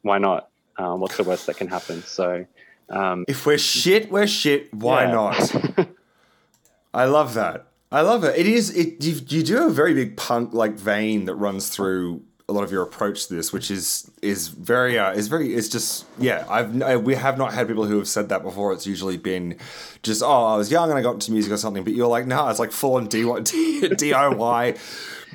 [0.02, 0.50] why not?
[0.78, 2.02] Um, what's the worst that can happen?
[2.04, 2.46] So.
[2.90, 4.74] Um, If we're shit, we're shit.
[4.74, 5.12] Why yeah.
[5.12, 5.56] not?
[6.94, 7.69] I love that.
[7.92, 8.38] I love it.
[8.38, 8.76] It is.
[8.76, 12.64] It you, you do a very big punk like vein that runs through a lot
[12.64, 15.54] of your approach to this, which is is very uh, is very.
[15.56, 16.46] It's just yeah.
[16.50, 18.74] I've I, we have not had people who have said that before.
[18.74, 19.58] It's usually been
[20.04, 21.84] just oh I was young and I got into music or something.
[21.84, 24.78] But you're like no, it's like full on DIY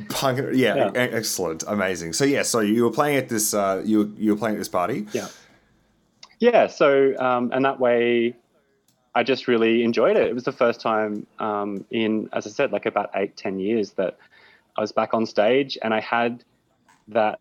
[0.10, 0.38] punk.
[0.52, 0.90] Yeah, Yeah.
[0.94, 2.12] excellent, amazing.
[2.12, 3.52] So yeah, so you were playing at this.
[3.54, 5.06] Uh, you were, you were playing at this party.
[5.12, 5.26] Yeah.
[6.40, 6.66] Yeah.
[6.66, 8.36] So, um, and that way,
[9.14, 10.26] I just really enjoyed it.
[10.26, 13.92] It was the first time um, in, as I said, like about eight, ten years
[13.92, 14.18] that
[14.76, 16.42] I was back on stage, and I had
[17.08, 17.38] that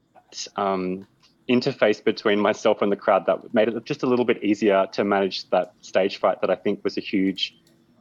[0.55, 1.07] um,
[1.49, 5.03] interface between myself and the crowd that made it just a little bit easier to
[5.03, 7.55] manage that stage fright that I think was a huge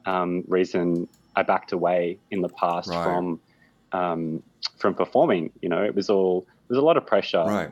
[0.07, 3.03] um, reason I backed away in the past Right.
[3.03, 3.41] from
[3.93, 4.43] um,
[4.79, 5.51] from performing.
[5.61, 7.71] You know, it was all there was a lot of pressure Right.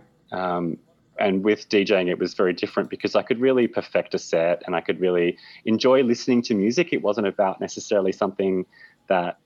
[1.21, 4.75] And with DJing, it was very different because I could really perfect a set and
[4.75, 6.93] I could really enjoy listening to music.
[6.93, 8.65] It wasn't about necessarily something
[9.09, 9.39] that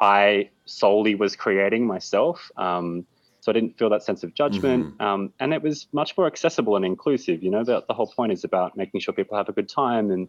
[0.00, 2.50] I solely was creating myself.
[2.56, 3.06] Um,
[3.40, 5.00] so I didn't feel that sense of judgment.
[5.00, 7.42] Um, and it was much more accessible and inclusive.
[7.42, 10.10] You know, the, the whole point is about making sure people have a good time
[10.10, 10.28] and,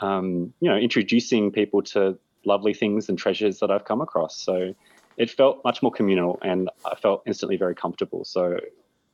[0.00, 4.36] um, you know, introducing people to lovely things and treasures that I've come across.
[4.36, 4.74] So
[5.16, 8.24] it felt much more communal and I felt instantly very comfortable.
[8.24, 8.58] So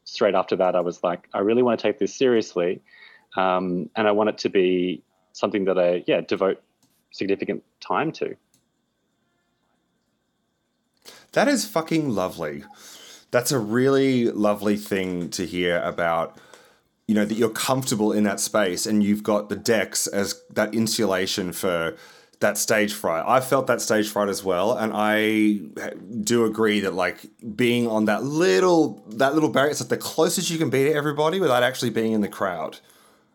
[0.04, 2.82] straight after that, I was like, I really want to take this seriously,
[3.36, 5.02] um, and I want it to be
[5.32, 6.62] something that I yeah devote
[7.12, 8.36] significant time to.
[11.32, 12.64] That is fucking lovely.
[13.30, 16.36] That's a really lovely thing to hear about.
[17.06, 20.74] You know that you're comfortable in that space, and you've got the decks as that
[20.74, 21.96] insulation for
[22.40, 23.24] that stage fright.
[23.26, 25.60] I felt that stage fright as well, and I
[26.24, 30.50] do agree that like being on that little that little barrier, it's like the closest
[30.50, 32.78] you can be to everybody without actually being in the crowd.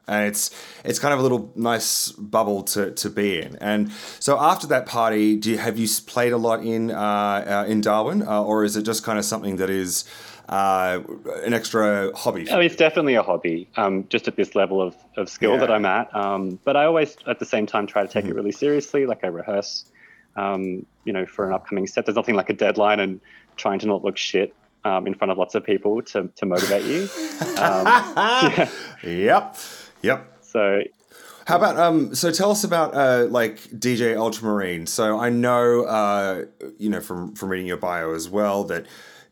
[0.07, 0.51] And it's
[0.83, 3.57] it's kind of a little nice bubble to, to be in.
[3.59, 7.65] And so after that party, do you, have you played a lot in uh, uh,
[7.67, 10.05] in Darwin, uh, or is it just kind of something that is
[10.49, 10.99] uh,
[11.43, 12.43] an extra hobby?
[12.45, 15.57] Mean, it's definitely a hobby, um, just at this level of, of skill Yeah.
[15.59, 16.15] that I'm at.
[16.15, 19.05] Um, but I always, at the same time, try to take it really seriously.
[19.05, 19.85] Like I rehearse,
[20.35, 22.05] um, you know, for an upcoming set.
[22.05, 23.21] There's nothing like a deadline and
[23.57, 26.83] trying to not look shit um, in front of lots of people to, to motivate
[26.85, 27.09] you.
[27.57, 28.69] Um, yeah.
[29.03, 29.57] Yep,
[30.01, 30.37] yep.
[30.41, 30.81] So
[31.47, 32.15] How about um?
[32.15, 34.85] So tell us about uh like DJ Ultramarine.
[34.87, 36.45] So I know uh
[36.77, 38.85] you know from from reading your bio as well that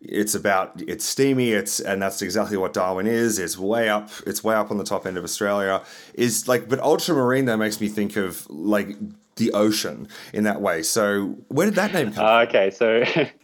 [0.06, 1.52] it's about it's steamy.
[1.52, 3.40] It's and that's exactly what Darwin is.
[3.40, 4.10] It's way up.
[4.28, 5.82] It's way up on the top end of Australia.
[6.14, 8.96] Is like but Ultramarine though makes me think of like
[9.36, 10.84] the ocean in that way.
[10.84, 12.26] So where did that name come?
[12.26, 13.04] Uh, okay, so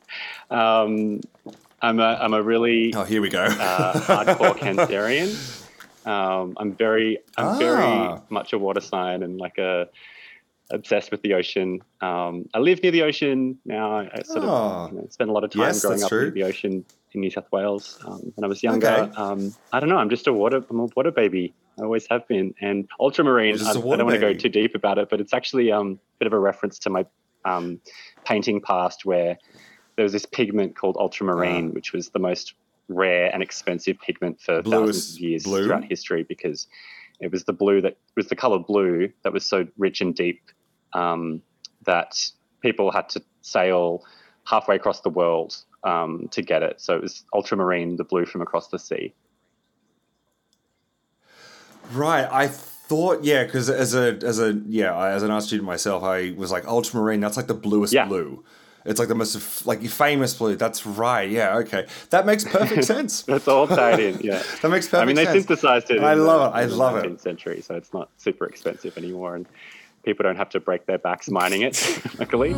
[0.49, 1.21] um,
[1.81, 3.43] I'm a I'm a really oh, here we go.
[3.43, 5.29] uh, hardcore Cancerian.
[6.05, 7.57] Um, I'm very I'm Ah.
[7.57, 9.87] very much a water sign and like a
[10.71, 11.81] obsessed with the ocean.
[12.01, 13.99] Um, I live near the ocean now.
[13.99, 14.85] I, sort Ah.
[14.85, 16.21] of you know, spend a lot of time Yes, growing up true.
[16.23, 17.99] near the ocean in New South Wales.
[18.05, 19.11] Um, when I was younger, Okay.
[19.15, 19.97] um, I don't know.
[19.97, 20.63] I'm just a water.
[20.69, 21.53] I'm a water baby.
[21.79, 22.53] I always have been.
[22.61, 23.55] And ultramarine.
[23.59, 25.33] I, I, a I water don't want to go too deep about it, but it's
[25.33, 27.05] actually um, a bit of a reference to my
[27.45, 27.79] um,
[28.25, 29.37] painting past, where
[29.95, 31.73] there was this pigment called ultramarine, Ah.
[31.73, 32.53] which was the most
[32.89, 35.65] rare and expensive pigment for thousands of years blue?
[35.65, 36.67] throughout history because
[37.21, 40.41] it was the blue that was the color blue that was so rich and deep
[40.93, 41.41] um,
[41.85, 42.19] that
[42.61, 44.03] people had to sail
[44.45, 46.81] halfway across the world um, to get it.
[46.81, 49.13] So it was ultramarine, the blue from across the sea.
[51.91, 52.27] Right.
[52.31, 56.33] I thought yeah, because as a as a yeah as an art student myself, I
[56.37, 57.19] was like ultramarine.
[57.19, 58.05] That's like the bluest Yeah.
[58.05, 58.43] blue.
[58.85, 60.55] It's like the most like famous blue.
[60.55, 61.29] That's right.
[61.29, 61.57] Yeah.
[61.57, 61.85] Okay.
[62.11, 63.23] That makes perfect sense.
[63.23, 64.19] That's all tied in.
[64.21, 64.41] Yeah.
[64.61, 65.45] That makes perfect I mean, they sense.
[65.45, 66.01] synthesized it.
[66.01, 66.57] I in the- love it.
[66.57, 67.05] I love it.
[67.09, 69.47] 19th century, so it's not super expensive anymore, and
[70.03, 72.01] people don't have to break their backs mining it.
[72.19, 72.53] luckily.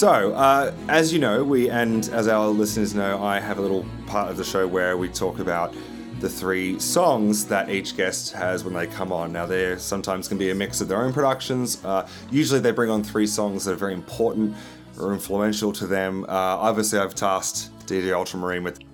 [0.00, 3.84] So, uh, as you know, we and as our listeners know, I have a little
[4.06, 5.74] part of the show where we talk about
[6.20, 9.30] the three songs that each guest has when they come on.
[9.30, 11.84] Now, there sometimes can be a mix of their own productions.
[11.84, 14.56] Uh, usually, they bring on three songs that are very important
[14.98, 16.24] or influential to them.
[16.24, 18.89] Uh, obviously, I've tasked DJ Ultramarine with.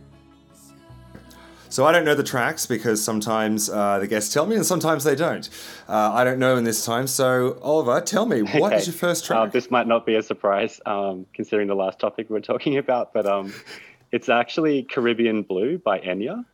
[1.69, 5.05] So I don't know the tracks because sometimes uh, the guests tell me and sometimes
[5.05, 5.49] they don't.
[5.89, 7.07] Uh, I don't know in this time.
[7.07, 8.85] So Oliver, tell me what is Okay.
[8.87, 9.53] your first Uh, track?
[9.53, 13.13] this might not be a surprise, um, considering the last topic we are talking about,
[13.13, 13.53] but um,
[14.13, 16.45] it's actually Caribbean Blue by Enya.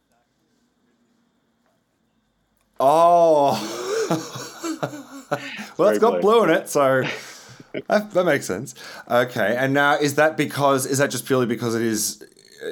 [2.81, 3.53] Oh.
[5.77, 6.21] well, it's got blue.
[6.21, 7.05] blue in it, so
[7.89, 8.75] that, that makes sense.
[9.09, 12.27] Okay, and now is that because is that just purely because it is uh,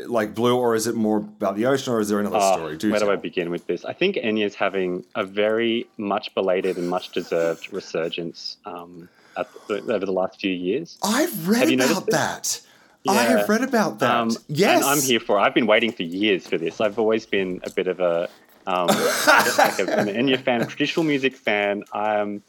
[0.06, 2.76] like blue, or is it more about the ocean, or is there another Uh, story?
[2.76, 3.10] Do where do.
[3.10, 3.84] I begin with this?
[3.84, 9.80] I think Enya's having a very much belated and much deserved resurgence um, at the,
[9.92, 10.98] over the last few years.
[11.02, 12.60] I've read Have about that.
[13.08, 14.10] I have read about that.
[14.14, 15.38] Um, yes, and I'm here for.
[15.38, 16.80] I've been waiting for years for this.
[16.80, 18.28] I've always been a bit of a,
[18.66, 18.86] um,
[19.26, 21.82] like a, an Enya fan, a traditional music fan.
[21.92, 22.42] Um,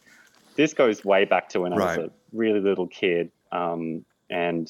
[0.58, 1.98] this goes way back to when I Right.
[2.00, 4.70] was a really little kid, um, and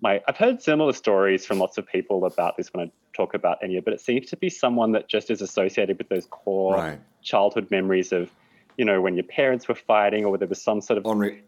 [0.00, 3.60] my, I've heard similar stories from lots of people about this when I talk about
[3.62, 7.00] Enya, but it seems to be someone that just is associated with those core Right.
[7.22, 8.30] childhood memories of,
[8.76, 11.42] you know, when your parents were fighting or there was some sort of Henri.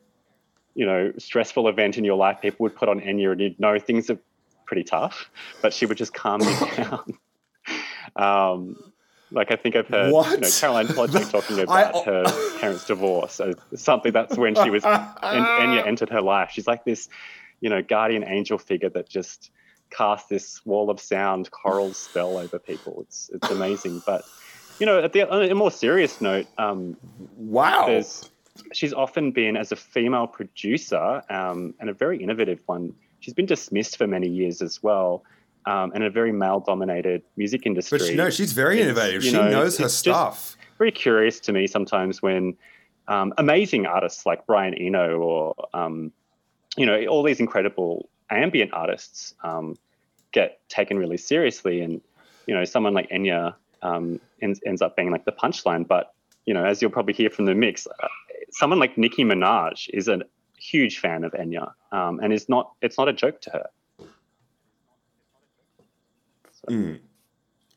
[0.74, 3.78] you know, stressful event in your life, people would put on Enya and you'd know
[3.78, 4.18] things are
[4.66, 5.30] pretty tough,
[5.62, 7.18] but she would just calm you down.
[8.16, 8.76] um,
[9.32, 12.24] like I think I've heard you know, Caroline Polachek talking I- about her
[12.60, 13.40] parents' divorce.
[13.76, 16.50] something that's when she was, and Enya entered her life.
[16.52, 17.08] She's like this,
[17.60, 19.50] you know, guardian angel figure that just
[19.90, 22.98] casts this wall of sound choral spell over people.
[23.02, 24.02] It's it's amazing.
[24.06, 24.24] But
[24.78, 26.96] you know, at the on a more serious note, um,
[27.36, 28.02] Wow.
[28.72, 32.94] she's often been as a female producer um, and a very innovative one.
[33.20, 35.22] She's been dismissed for many years as well,
[35.66, 37.98] um, and a very male-dominated music industry.
[37.98, 39.22] But she, no, she's very It's, innovative.
[39.24, 40.56] She know, knows her stuff.
[40.78, 42.56] very curious to me sometimes when
[43.08, 46.12] um, amazing artists like Brian Eno or um,
[46.76, 49.76] you know all these incredible ambient artists um,
[50.32, 52.00] get taken really seriously, and
[52.46, 55.86] you know someone like Enya um, ends, ends up being like the punchline.
[55.86, 56.12] But
[56.46, 58.08] you know, as you'll probably hear from the mix, uh,
[58.50, 60.20] someone like Nicki Minaj is a
[60.56, 63.66] huge fan of Enya, um, and is not it's not a joke to her.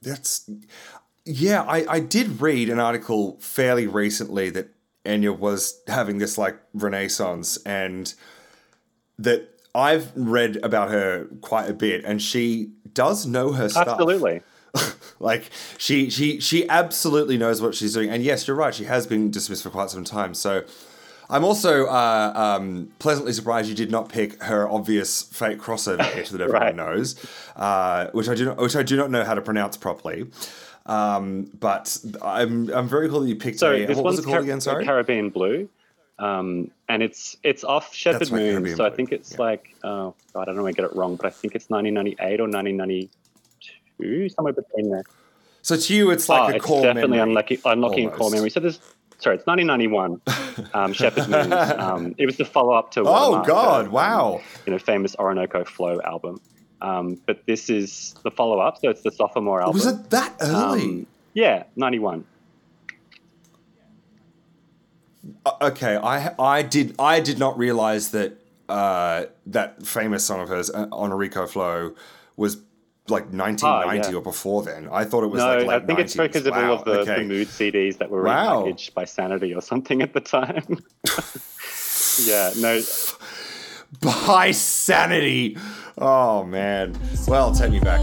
[0.02, 0.50] That's
[1.26, 1.64] yeah.
[1.64, 4.70] I I did read an article fairly recently that
[5.06, 8.14] Enya was having this like renaissance, and
[9.24, 13.88] that I've read about her quite a bit, and she does know her stuff.
[13.88, 14.42] Absolutely.
[15.20, 18.10] Like she she she absolutely knows what she's doing.
[18.10, 18.74] And yes, you're right.
[18.76, 20.34] She has been dismissed for quite some time.
[20.34, 20.64] So
[21.30, 26.26] I'm also uh, um, pleasantly surprised you did not pick her obvious fake crossover hit
[26.30, 26.76] that everyone Right.
[26.76, 27.16] knows,
[27.56, 30.26] uh, which I do not which I do not know how to pronounce properly.
[30.88, 34.24] Um, but I'm I'm very cool that you picked So a this what was it
[34.24, 34.60] called Car- again?
[34.60, 34.84] Sorry.
[34.84, 35.70] Caribbean Blue,
[36.20, 38.76] um, and it's it's off Shepherd Moon.
[38.76, 39.42] So I think it's yeah.
[39.42, 42.40] like oh god, I don't know, I get it wrong, but I think it's 1998
[42.40, 45.04] or 1992, somewhere between there.
[45.62, 47.30] so to you, it's like oh, a it's core definitely memory.
[47.32, 48.50] unlucky, unlocking core memory.
[48.50, 48.80] So there's
[49.20, 50.22] sorry, it's 1991.
[50.74, 51.52] um, Shepherd Moon.
[51.54, 53.88] Um, it was the follow up to Oh God!
[53.88, 54.42] the, Wow.
[54.66, 56.40] you know, famous Orinoco Flow album.
[56.82, 59.76] Um, but this is the follow up, so it's the sophomore album.
[59.76, 60.82] Was it that early?
[60.84, 62.26] Um, yeah, 91.
[65.46, 68.40] Uh, okay, I I did I did not realize that
[68.70, 71.94] uh, that famous song of hers, uh, Honorico Flow,
[72.36, 72.58] was
[73.10, 73.66] like 1990
[74.08, 74.16] Ah, yeah.
[74.18, 74.88] or before then.
[74.92, 76.24] I thought it was No, like late I think it's 90s.
[76.24, 77.20] because of all of the, okay.
[77.20, 78.64] the mood CDs that were Wow.
[78.64, 80.78] repackaged by Sanity or something at the time.
[82.26, 82.82] yeah, no,
[84.02, 85.56] By sanity.
[85.98, 86.98] Oh man.
[87.28, 88.02] Well, take me back.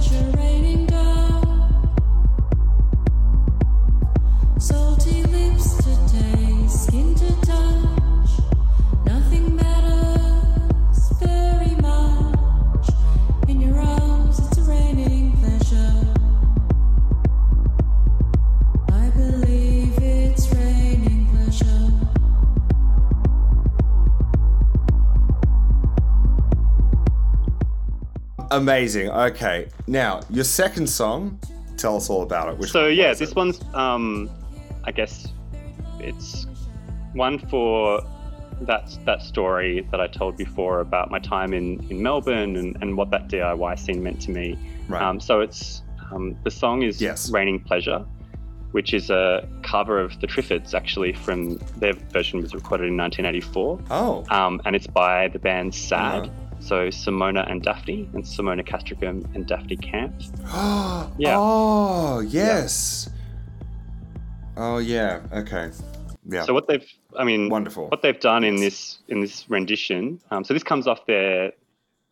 [28.50, 29.10] Amazing.
[29.10, 29.68] Okay.
[29.86, 31.38] Now, your second song,
[31.76, 32.58] tell us all about it.
[32.58, 33.36] Which so one yeah, this it?
[33.36, 34.28] one's um,
[34.84, 35.28] I guess
[36.00, 36.46] it's
[37.12, 38.02] one for
[38.62, 42.96] that that story that I told before about my time in in Melbourne and, and
[42.96, 44.58] what that DIY scene meant to me.
[44.88, 45.02] Right.
[45.02, 45.82] Um, so it's
[46.12, 47.30] um, the song is Yes.
[47.30, 48.04] "Raining Pleasure,"
[48.72, 53.80] which is a cover of the Triffids actually from their version was recorded in 1984.
[53.90, 54.24] Oh.
[54.30, 56.24] um, and it's by the band Sad.
[56.24, 56.30] Uh-huh.
[56.62, 60.12] So Simona and Daphne, and Simona Castricum and Daphne Camp.
[61.18, 61.34] Yeah.
[61.38, 63.08] Oh, yes.
[64.56, 65.20] Oh, yeah.
[65.32, 65.70] Okay.
[66.26, 66.44] Yeah.
[66.44, 66.84] So what they've,
[67.16, 67.88] I mean, Wonderful.
[67.88, 70.20] What they've done in this in this rendition.
[70.30, 71.52] Um, so this comes off their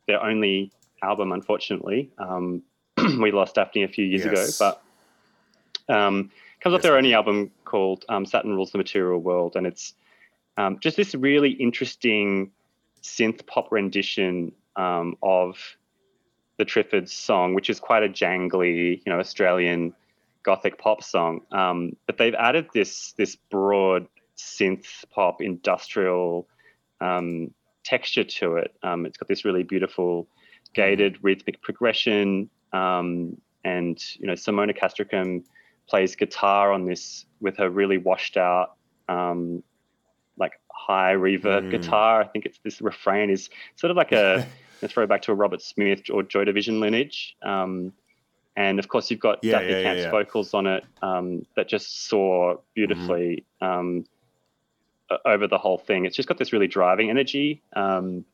[0.07, 0.73] their only
[1.03, 2.11] album, unfortunately.
[2.19, 2.63] Um,
[3.21, 4.61] we lost Daphne a few years Yes.
[4.61, 4.75] ago,
[5.89, 6.31] but um,
[6.61, 9.95] comes off their only album called um, Saturn Rules the Material World, and it's
[10.57, 12.51] um, just this really interesting
[13.03, 15.57] synth pop rendition um, of
[16.57, 19.95] the Triffids song, which is quite a jangly, you know, Australian
[20.43, 21.43] gothic pop song.
[21.53, 24.09] Um, but they've added this this broad
[24.39, 26.49] synth pop industrial
[27.01, 27.53] um,
[27.85, 28.75] texture to it.
[28.83, 30.29] Um, it's got this really beautiful
[30.75, 35.45] gated rhythmic progression, um, and you know, Simona Castricum
[35.89, 38.77] plays guitar on this with her really washed out.
[39.09, 39.63] Um,
[40.39, 41.71] like high reverb Mm.
[41.71, 42.21] guitar.
[42.21, 44.47] I think it's this refrain is sort of like a,
[44.83, 47.35] a throwback to a Robert Smith or Joy Division lineage.
[47.43, 47.93] Um,
[48.55, 50.11] and of course, you've got Yeah, Daphne yeah, yeah, Camp's yeah.
[50.11, 54.18] vocals on it um, that just soar beautifully um, o-
[55.25, 56.05] over the whole thing.
[56.05, 57.63] It's just got this really driving energy.
[57.75, 58.25] Um,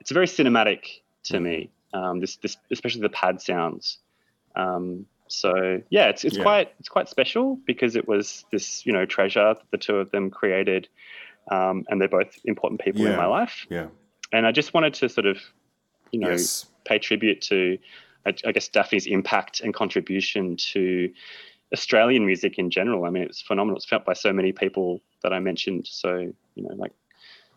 [0.00, 1.70] it's very cinematic to me.
[1.94, 3.98] Um, this, this, especially the pad sounds.
[4.56, 6.42] Um, so yeah, it's it's Yeah.
[6.42, 10.10] quite it's quite special because it was this you know treasure that the two of
[10.10, 10.88] them created,
[11.50, 13.66] um, and they're both important people in my life.
[13.70, 13.88] yeah.
[14.32, 15.38] And I just wanted to sort of,
[16.12, 16.66] you know, Yes.
[16.84, 17.78] pay tribute to,
[18.26, 21.10] I, I guess, Daphne's impact and contribution to
[21.72, 23.04] Australian music in general.
[23.04, 23.76] I mean, it was phenomenal.
[23.76, 25.86] It's felt by so many people that I mentioned.
[25.86, 26.18] So,
[26.54, 26.92] you know, like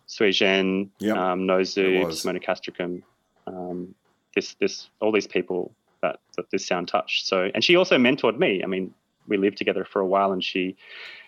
[0.05, 1.15] Sui Zhen, Yep.
[1.15, 2.05] um, Nozu.
[2.07, 3.03] Simona Castricum,
[3.47, 3.95] um,
[4.35, 7.25] this this all these people that, that this sound touched.
[7.27, 8.61] So and she also mentored me.
[8.63, 8.93] I mean,
[9.27, 10.75] we lived together for a while, and she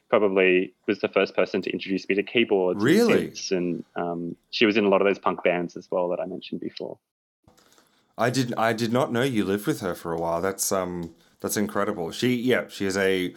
[0.09, 2.83] probably was the first person to introduce me to keyboards.
[2.83, 3.29] Really?
[3.29, 6.19] synths, and um, she was in a lot of those punk bands as well that
[6.19, 6.97] I mentioned before.
[8.17, 10.41] I did I did not know you lived with her for a while.
[10.41, 12.11] That's um that's incredible.
[12.11, 13.35] She yeah she is a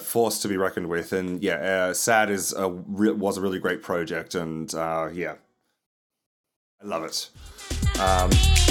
[0.00, 3.58] force to be reckoned with, and yeah, uh, Sad is a re- was a really
[3.58, 5.34] great project, and uh, yeah,
[6.82, 7.30] I love it.
[8.00, 8.65] Um,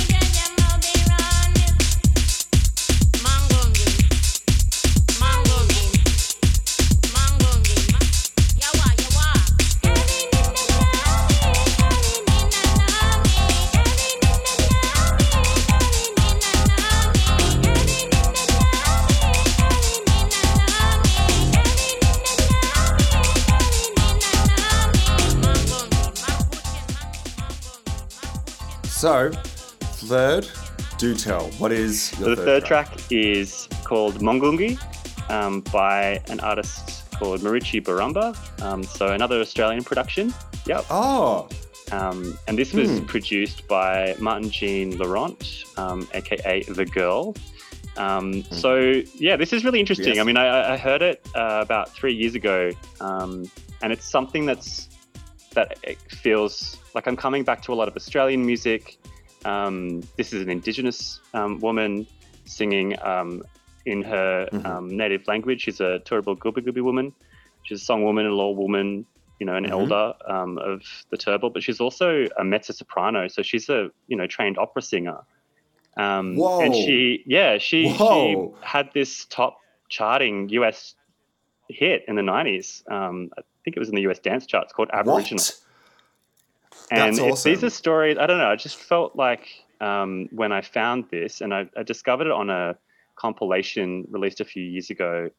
[29.06, 29.30] so
[30.10, 30.50] third,
[30.98, 31.46] do tell.
[31.62, 34.80] What is So the third track is called Mongungi
[35.30, 38.36] um, by an artist called Maroochy Barambah.
[38.64, 40.34] Um, so another Australian production.
[40.66, 40.86] Yep.
[40.90, 41.48] Oh,
[41.92, 43.06] Um, and this was Hmm.
[43.06, 47.36] produced by Martin Jean Laurent, um, aka The Girl.
[47.98, 50.14] Um, So yeah, this is really interesting.
[50.14, 50.18] Hmm.
[50.18, 50.24] Yes.
[50.24, 53.46] I mean, I, I heard it uh, about three years ago, um,
[53.84, 54.90] and it's something that's
[55.54, 55.78] that
[56.10, 58.98] feels like I'm coming back to a lot of Australian music.
[59.44, 62.08] Um, this is an Indigenous um, woman
[62.46, 63.44] singing um,
[63.86, 64.66] in her Mhm.
[64.66, 65.62] um, native language.
[65.62, 67.14] She's a Turrbal Gubbi Gubbi woman.
[67.64, 69.06] She's a songwoman, a law woman,
[69.40, 69.72] you know, an Mhm.
[69.72, 70.82] elder um, of
[71.12, 73.28] the Turrbal, but she's also a mezzo soprano.
[73.28, 75.20] So she's a you know trained opera singer.
[75.98, 76.62] Um, Whoa.
[76.62, 78.54] And she, yeah, she Whoa.
[78.60, 79.58] she had this top
[79.90, 80.96] charting US
[81.70, 82.84] hit in the 90s.
[82.92, 85.44] Um, I think it was in the US dance charts called Aboriginal.
[85.44, 85.62] what?
[86.92, 89.48] And it- these are stories, I don't know, I just felt like
[89.82, 92.78] um, when I found this, and I, I discovered it on a
[93.16, 95.30] compilation released a few years ago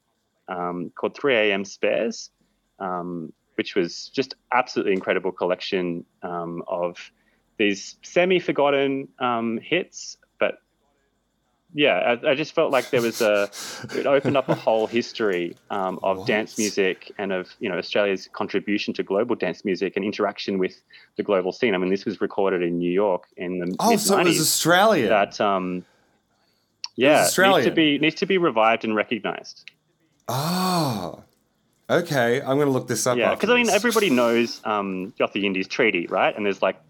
[0.49, 1.65] um, called 3 a.m.
[1.65, 2.31] Spares,
[2.79, 7.11] um, which was just absolutely incredible collection um, of
[7.59, 10.19] these semi-forgotten um, hits,
[11.77, 13.51] yeah, I, I just felt like there was a
[13.95, 16.27] it opened up a whole history um, of What?
[16.27, 20.81] dance music and of you know Australia's contribution to global dance music and interaction with
[21.17, 21.75] the global scene.
[21.75, 24.41] I mean, this was recorded in New York in the Oh, so it was '90s.
[24.41, 25.09] Australian.
[25.11, 25.85] That um,
[26.97, 29.71] yeah, needs to be needs to be revived and recognized.
[30.29, 31.23] Oh,
[31.91, 32.41] okay.
[32.41, 33.19] I'm going to look this up.
[33.19, 36.35] Yeah, because I mean, everybody knows um, Yothu Yindi's Treaty, right?
[36.35, 36.81] And there's like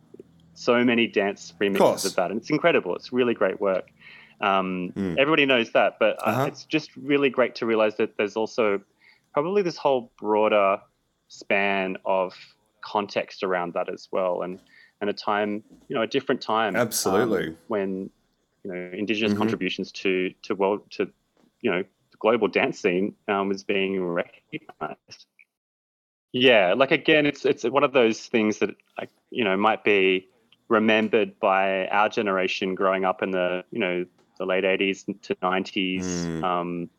[0.55, 2.05] so many dance remixes course.
[2.05, 2.95] of, that, and it's incredible.
[2.95, 3.91] It's really great work.
[4.41, 5.19] Um, Mm.
[5.19, 6.47] Everybody knows that, but uh, Uh-huh.
[6.47, 8.81] it's just really great to realize that there's also
[9.33, 10.81] probably this whole broader
[11.29, 12.35] span of
[12.83, 14.61] context around that as well, and
[15.01, 17.57] and a time, you know, a different time, um, Absolutely.
[17.69, 18.11] when
[18.65, 19.39] you know indigenous Mhm.
[19.39, 21.11] contributions to to world to
[21.61, 25.27] you know the global dance scene um, was being recognized.
[26.33, 30.29] Yeah, like again, it's it's one of those things that like you know might be
[30.69, 34.05] remembered by our generation growing up in the you know
[34.39, 36.03] the late '80s to '90s.
[36.03, 36.45] Mm.
[36.45, 36.91] Um,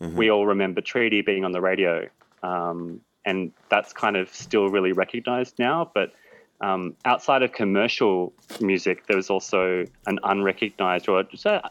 [0.00, 0.14] Mhm.
[0.14, 2.08] We all remember Treaty being on the radio,
[2.42, 5.90] um, and that's kind of still really recognized now.
[5.92, 6.12] But
[6.60, 11.68] um, outside of commercial music, there was also an unrecognized or just a,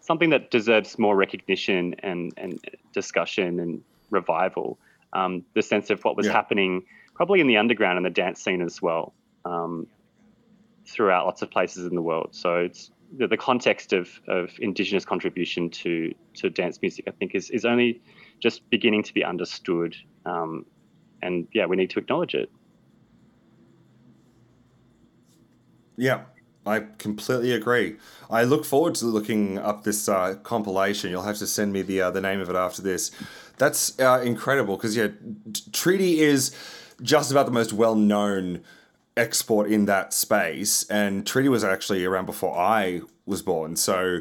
[0.00, 2.58] something that deserves more recognition and, and
[2.92, 4.78] discussion and revival.
[5.12, 6.32] Um, the sense of what was Yeah.
[6.32, 6.82] happening
[7.14, 9.14] probably in the underground and the dance scene as well
[9.44, 9.86] um,
[10.86, 12.30] throughout lots of places in the world.
[12.32, 17.34] So it's the, the context of, of indigenous contribution to, to dance music, I think,
[17.34, 18.00] is, is only
[18.40, 19.96] just beginning to be understood.
[20.26, 20.66] Um,
[21.22, 22.50] and yeah, we need to acknowledge it.
[25.96, 26.22] Yeah,
[26.64, 27.96] I completely agree.
[28.30, 31.10] I look forward to looking up this uh, compilation.
[31.10, 33.10] You'll have to send me the uh, the name of it after this.
[33.56, 35.08] That's uh, incredible because yeah,
[35.72, 36.54] Treaty is
[37.02, 38.62] just about the most well known
[39.18, 43.76] export in that space, and Treaty was actually around before I was born.
[43.76, 44.20] So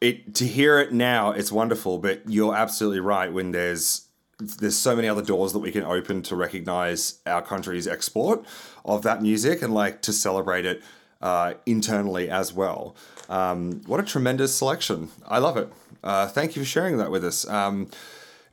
[0.00, 1.98] it to hear it now, it's wonderful.
[1.98, 3.32] But you're absolutely right.
[3.32, 4.06] When there's
[4.38, 8.44] there's so many other doors that we can open to recognize our country's export
[8.84, 10.82] of that music and like to celebrate it
[11.22, 12.94] uh, internally as well.
[13.30, 15.08] Um, what a tremendous selection!
[15.26, 15.72] I love it.
[16.04, 17.48] Uh, thank you for sharing that with us.
[17.48, 17.88] Um,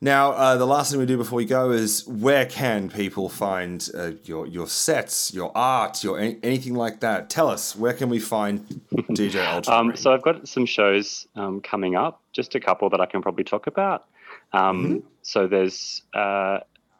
[0.00, 3.88] now, uh, the last thing we do before we go is where can people find
[3.96, 7.30] uh, your your sets, your art, your any, anything like that?
[7.30, 9.74] Tell us where can we find DJ Ultra?
[9.74, 13.22] Um, so I've got some shows um, coming up, just a couple that I can
[13.22, 14.06] probably talk about.
[14.52, 16.58] Um, So there's uh,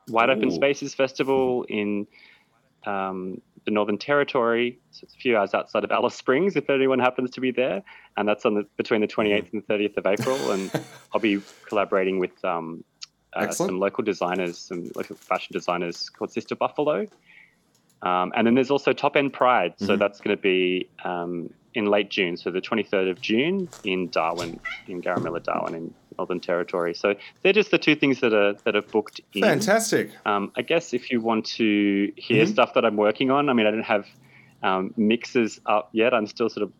[0.08, 2.06] Wide Open Spaces Festival in
[2.86, 4.78] um, the Northern Territory.
[4.90, 7.82] So it's a few hours outside of Alice Springs, if anyone happens to be there.
[8.16, 10.50] And that's on the between the 28th and 30th of April.
[10.52, 10.70] And
[11.14, 12.84] I'll be collaborating with um,
[13.32, 17.06] uh, some local designers, some local fashion designers called Sister Buffalo.
[18.02, 19.74] Um, and then there's also Top End Pride.
[19.78, 24.08] So that's going to be um, in late June, so the 23rd of June in
[24.08, 26.94] Darwin, in Garamilla, Darwin, in Northern Territory.
[26.94, 29.42] So they're just the two things that are that are booked in.
[29.42, 30.10] Fantastic.
[30.26, 33.66] Um, I guess if you want to hear stuff that I'm working on, I mean,
[33.66, 34.06] I don't have
[34.62, 36.14] um, mixes up yet.
[36.14, 36.72] I'm still sort of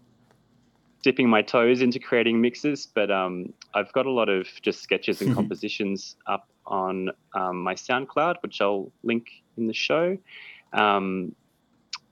[1.02, 5.20] dipping my toes into creating mixes, but um, I've got a lot of just sketches
[5.20, 9.26] and compositions up on um, my SoundCloud, which I'll link
[9.58, 10.16] in the show.
[10.72, 11.34] Um,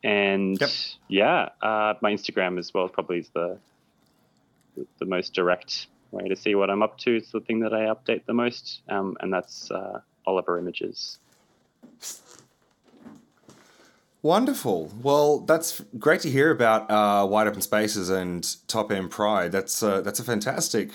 [0.05, 0.71] and Yep.
[1.09, 3.59] yeah, uh, my Instagram as well probably is the
[4.99, 7.17] the most direct way to see what I'm up to.
[7.17, 11.19] It's the thing that I update the most, um, and that's uh, Oliver Images.
[14.23, 14.93] Wonderful.
[15.03, 19.51] Well, that's great to hear about uh, Wide Open Spaces and Top End Pride.
[19.51, 20.91] That's uh, that's a fantastic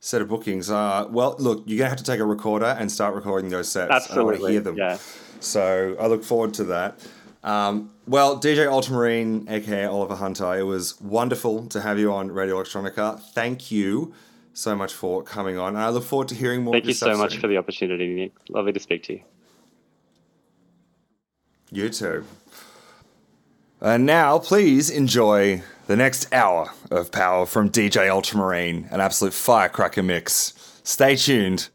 [0.00, 0.70] set of bookings.
[0.70, 3.92] Uh, well, look, you're gonna have to take a recorder and start recording those sets.
[3.92, 4.76] Absolutely, I want to hear them.
[4.78, 4.98] yeah.
[5.40, 7.06] So I look forward to that.
[7.44, 12.62] Um, well, DJ Ultramarine, aka Oliver Hunter, it was wonderful to have you on Radio
[12.62, 13.20] Electronica.
[13.34, 14.14] Thank you
[14.58, 16.74] so much for coming on, and I look forward to hearing more.
[16.74, 17.40] Thank of you so stuff much soon.
[17.40, 18.32] for the opportunity, Nick.
[18.48, 19.22] Lovely to speak to you.
[21.70, 22.24] You too.
[23.80, 30.02] And now, please enjoy the next hour of power from DJ Ultramarine, an absolute firecracker
[30.02, 30.80] mix.
[30.82, 31.68] Stay tuned.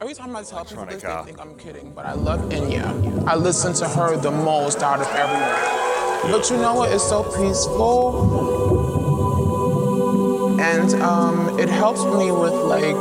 [0.00, 3.26] Every time I tell people this, they think I'm kidding, but I love Enya.
[3.26, 6.32] I listen to her the most out of everyone.
[6.32, 6.92] But you know what?
[6.92, 8.69] It's so peaceful.
[10.60, 12.94] And um, it helps me with like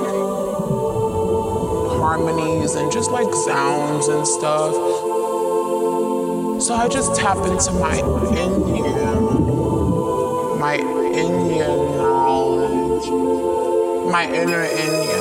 [1.99, 4.73] harmonies and just like sounds and stuff.
[6.61, 9.30] So I just tap into my Enya,
[10.57, 13.10] my Enya knowledge,
[14.10, 15.19] my inner Enya.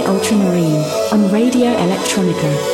[0.00, 0.82] Ultramarine
[1.12, 2.71] on Radio Electronica.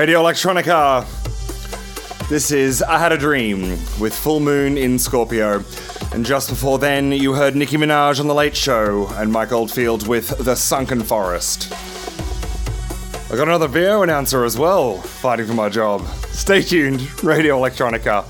[0.00, 1.04] Radio Electronica.
[2.30, 5.62] This is I Had a Dream with Full Moon in Scorpio.
[6.14, 10.08] And just before then, you heard Nicki Minaj on The Late Show and Mike Oldfield
[10.08, 11.70] with The Sunken Forest.
[13.30, 16.06] I got another VO announcer as well, fighting for my job.
[16.30, 18.24] Stay tuned, Radio Electronica.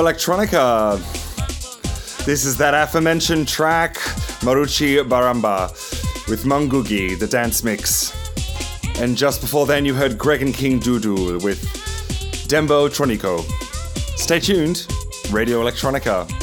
[0.00, 0.96] Electronica.
[2.24, 3.96] This is that aforementioned track,
[4.40, 5.68] Maroochy Barambah,
[6.26, 8.10] with Mongungi, the dance mix.
[8.98, 11.62] And just before then, you heard Greg and King Dudu with
[12.48, 13.42] Dembo Tronico.
[14.18, 14.86] Stay tuned,
[15.30, 16.39] Radio Electronica.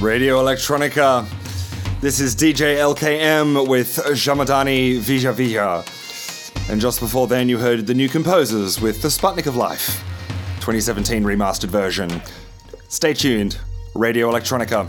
[0.00, 1.26] Radio Electronica.
[2.00, 6.70] This is DJ LKM with Jamadani Vija Vija.
[6.70, 10.02] And just before then, you heard the new composers with The Sputnik of Life,
[10.60, 12.10] 2017 remastered version.
[12.88, 13.58] Stay tuned,
[13.94, 14.86] Radio Electronica.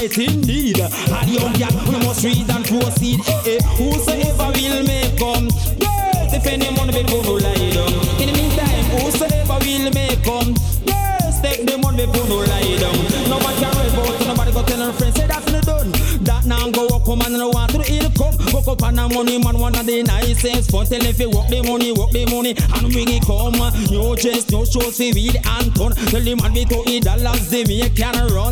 [0.00, 0.80] Right indeed.
[0.80, 3.20] And young cat, we must read and proceed.
[3.26, 3.60] Eh, eh.
[3.76, 7.92] Whosoever will make come, yes, if any money before no lie down.
[8.20, 10.54] In the meantime, whosoever will make come,
[10.86, 12.96] yes, take the money before no lie down.
[13.28, 15.92] Nobody can about nobody go tell her friends, say that's not done.
[16.24, 18.36] That now go up, come and no want to the income.
[18.52, 20.70] Woke up on the money, man, one of the nicest.
[20.70, 23.56] Fun tell if you work the money, work the money, and bring it come.
[23.92, 25.92] No chest, no shows for weed and ton.
[26.08, 28.49] Tell the man we to eat dollars, they make can run.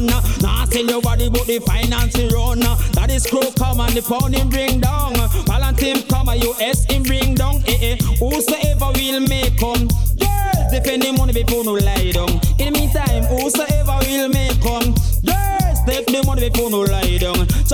[1.49, 2.61] The finance run.
[2.93, 5.15] That is crow come and the pound him bring down.
[5.49, 7.65] Palantim come, and US him bring down.
[7.66, 7.97] Eh, eh.
[8.20, 9.89] Whosoever will make come.
[10.15, 12.29] Yes, defend the money before no lie down.
[12.61, 14.95] In the meantime, whosoever will make come.
[15.23, 17.07] Yes, take the money before no lie.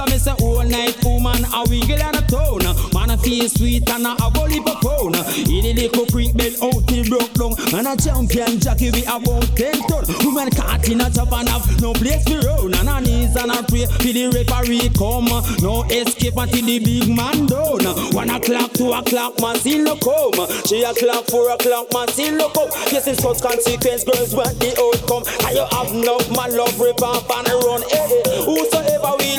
[0.05, 2.64] So me say all night, woman, a wiggle and a tone.
[2.93, 5.16] Man, a feel sweet and a go lip a phone.
[5.48, 7.56] In the little creek bed out till broke down.
[7.72, 10.05] And a champion jockey we about 10 ton.
[10.20, 12.76] Woman caught in a top and have no place for round.
[12.76, 15.32] And a knees and a pray for the referee come.
[15.64, 17.89] No escape until the big man done.
[18.12, 20.36] One o'clock, two o'clock, man still no come.
[20.68, 22.68] Three o'clock, four o'clock, man still no come.
[22.93, 25.24] Yes, it's such consequence, girls want the outcome.
[25.48, 27.81] And you have enough, my love, rip off and run.
[27.89, 28.44] Eh, eh.
[28.44, 28.74] Whosoever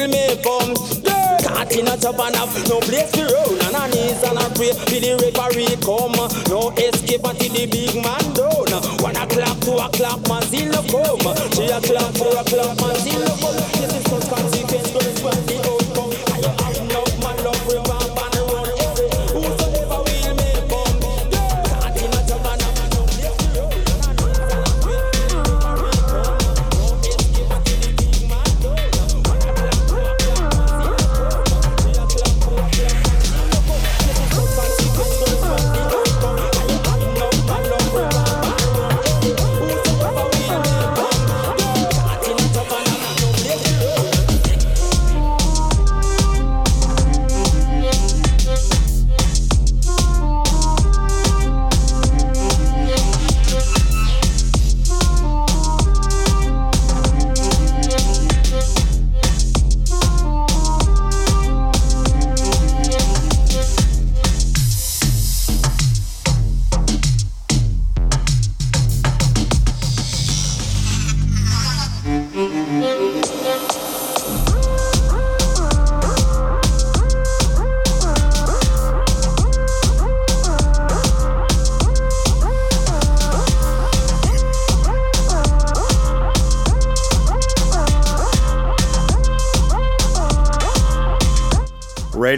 [0.06, 0.74] will make come.
[1.44, 3.62] Caught in a top and have no place for round.
[3.62, 6.16] And a knees and a pray for the referee come.
[6.50, 8.74] No escape until the big man done.
[9.02, 11.36] One o'clock, two o'clock, man still no come.
[11.52, 14.05] Three o'clock, four o'clock, man still no come.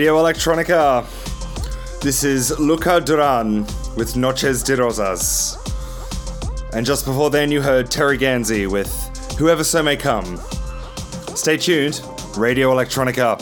[0.08, 1.06] Radio Electronica.
[2.00, 3.66] This is Luca Duran
[3.98, 5.58] with Noches de Rosas.
[6.72, 8.90] And just before then, you heard Terry Ganzi with
[9.38, 10.40] Whoever So May Come.
[11.36, 12.02] Stay tuned,
[12.38, 13.38] Radio Electronica.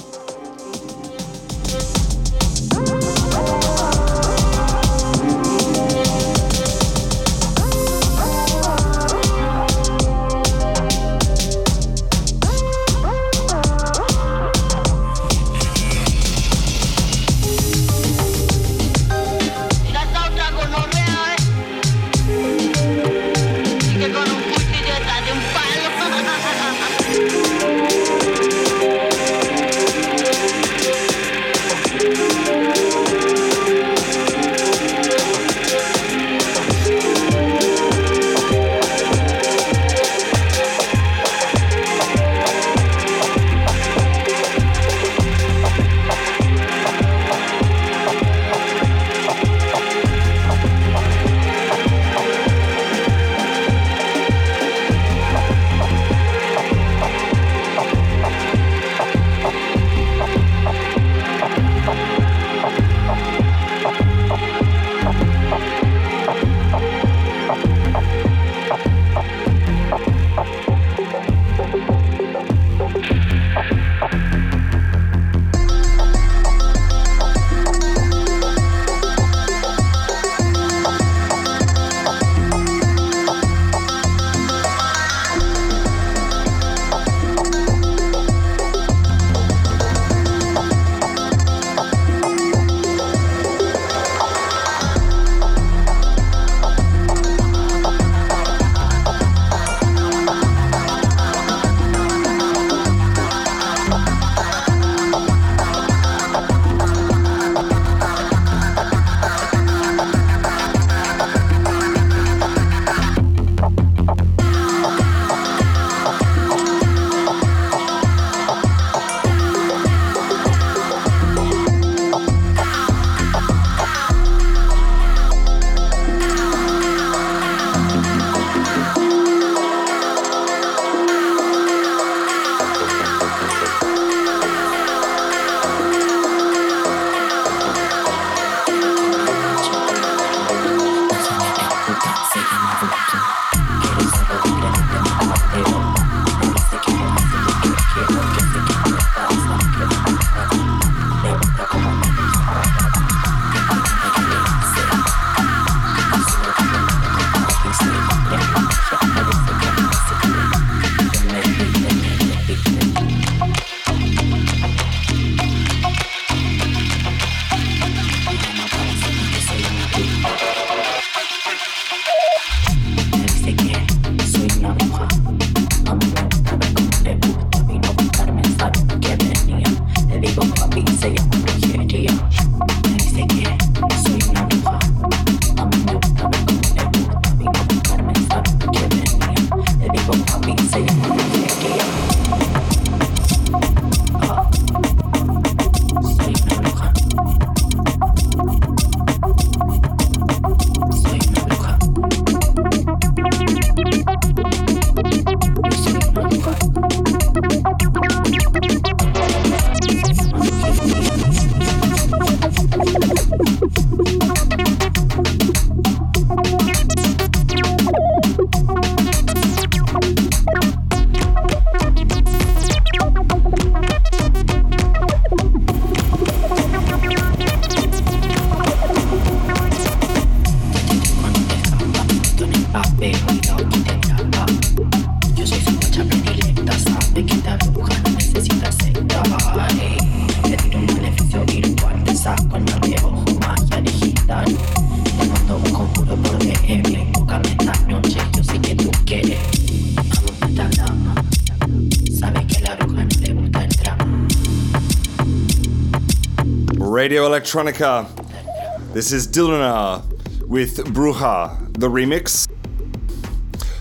[257.16, 258.94] Radio Electronica.
[258.94, 260.04] This is Dilana
[260.50, 262.46] with Bruja, the remix.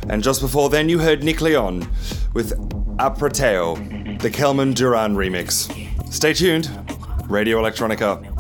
[0.09, 1.81] And just before then, you heard Nick Leon
[2.33, 2.57] with
[2.99, 5.69] Apreteo, the Kelman Duran remix.
[6.13, 6.71] Stay tuned.
[7.29, 8.34] Radio Electronica.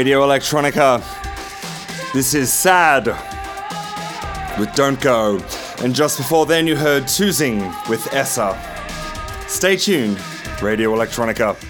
[0.00, 1.02] Radio Electronica.
[2.14, 3.08] This is Sad
[4.58, 5.38] with Don't Go.
[5.82, 8.58] And just before then, you heard Choosing with Essa.
[9.46, 10.18] Stay tuned,
[10.62, 11.69] Radio Electronica.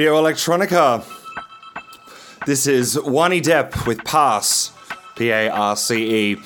[0.00, 1.04] Radio Electronica.
[2.46, 4.72] This is Wani Depp with Pass,
[5.14, 6.36] P A R C E.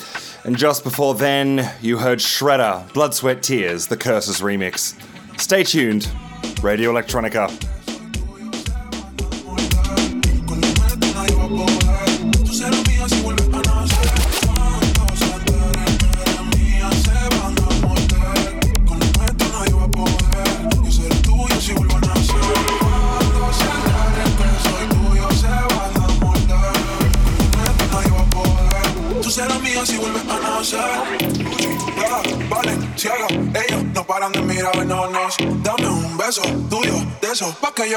[0.42, 5.00] And just before then, you heard Shredder, Blood, Sweat, Tears, the Curses remix.
[5.40, 6.10] Stay tuned,
[6.64, 7.63] Radio Electronica.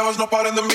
[0.08, 0.67] was no part of the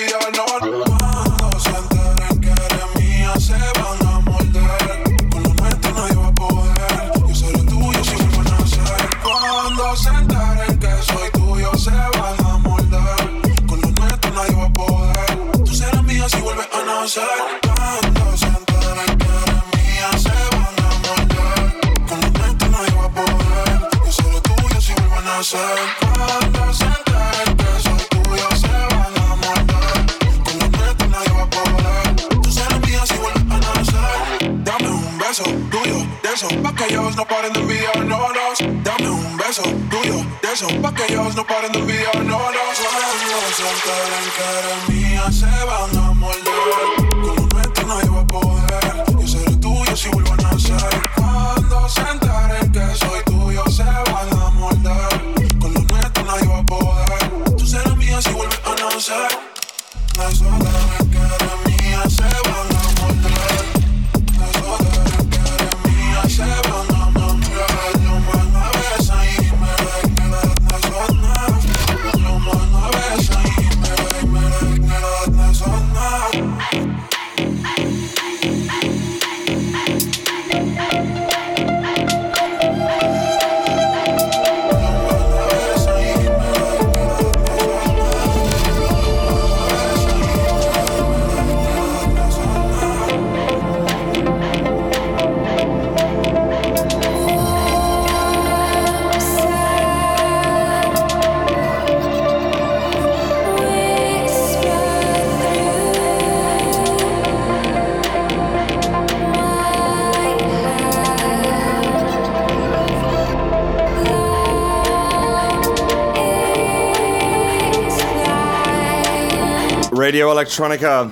[120.13, 121.11] Radio Electronica.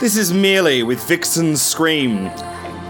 [0.00, 2.28] This is merely with Vixen's Scream.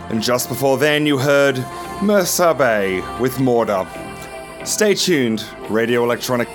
[0.09, 1.57] And just before then, you heard
[1.99, 3.89] Mersabe with Morda.
[4.65, 6.54] Stay tuned, Radio Electronica.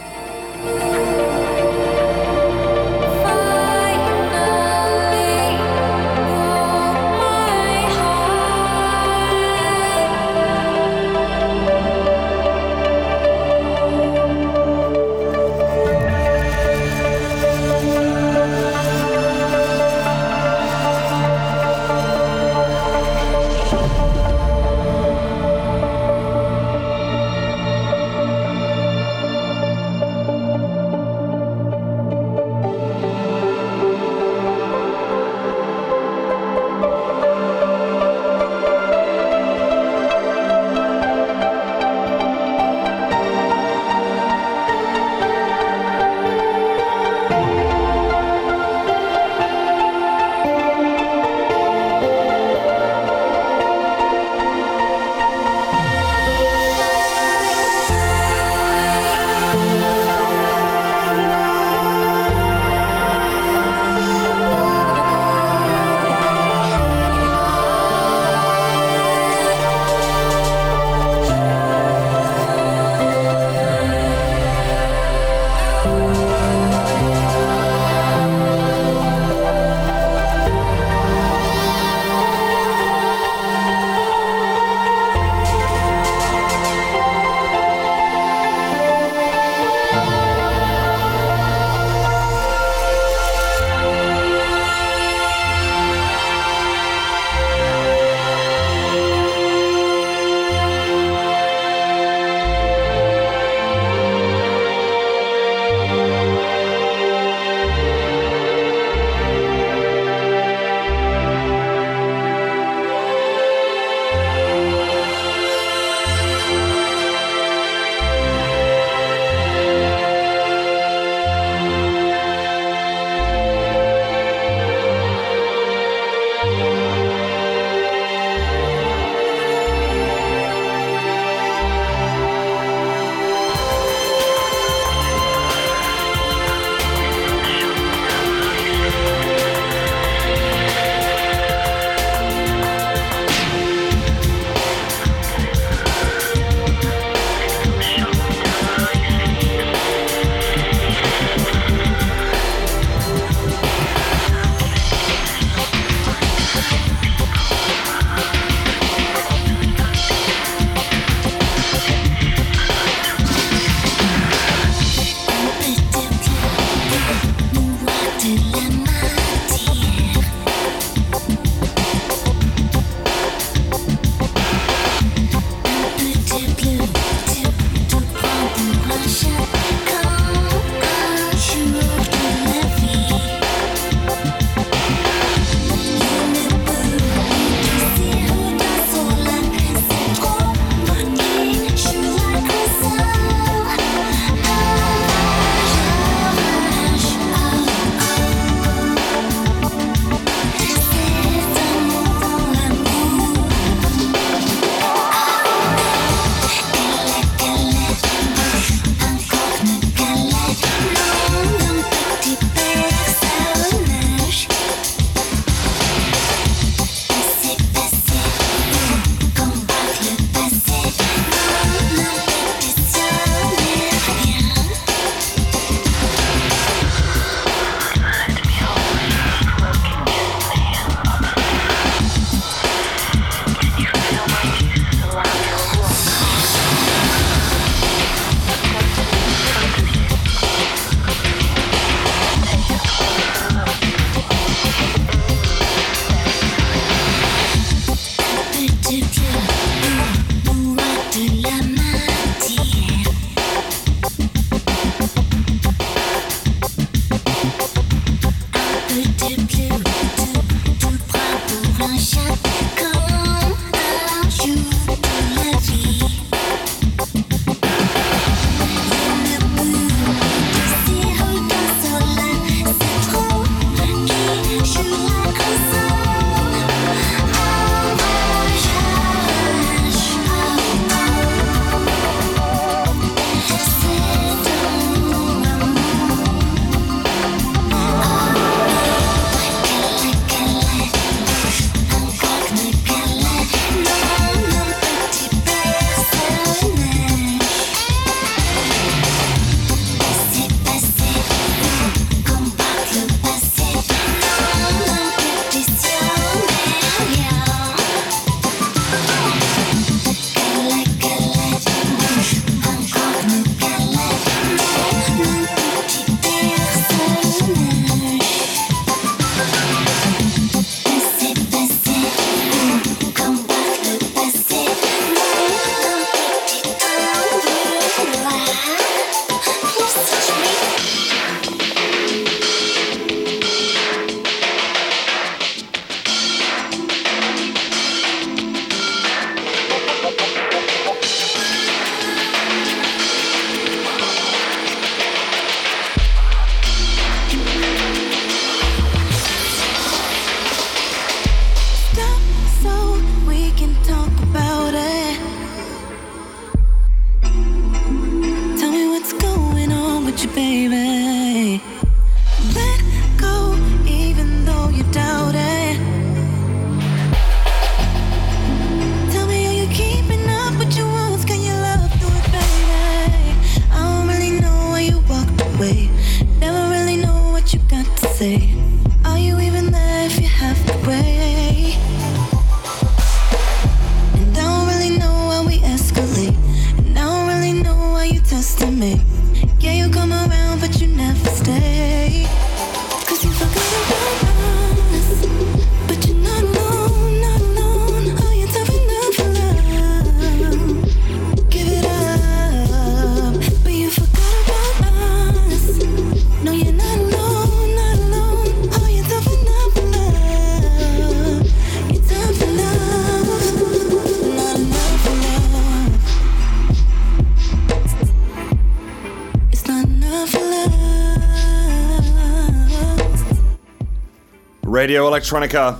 [424.90, 425.78] Radio Electronica.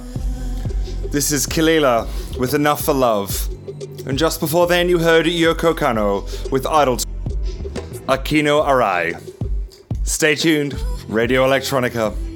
[1.12, 2.08] This is Kalila
[2.38, 3.50] with Enough for Love.
[4.06, 6.98] And just before then, you heard Yoko Kanno with Idol
[8.06, 9.20] Akino Arai.
[10.04, 10.76] Stay tuned,
[11.08, 12.29] Radio Electronica.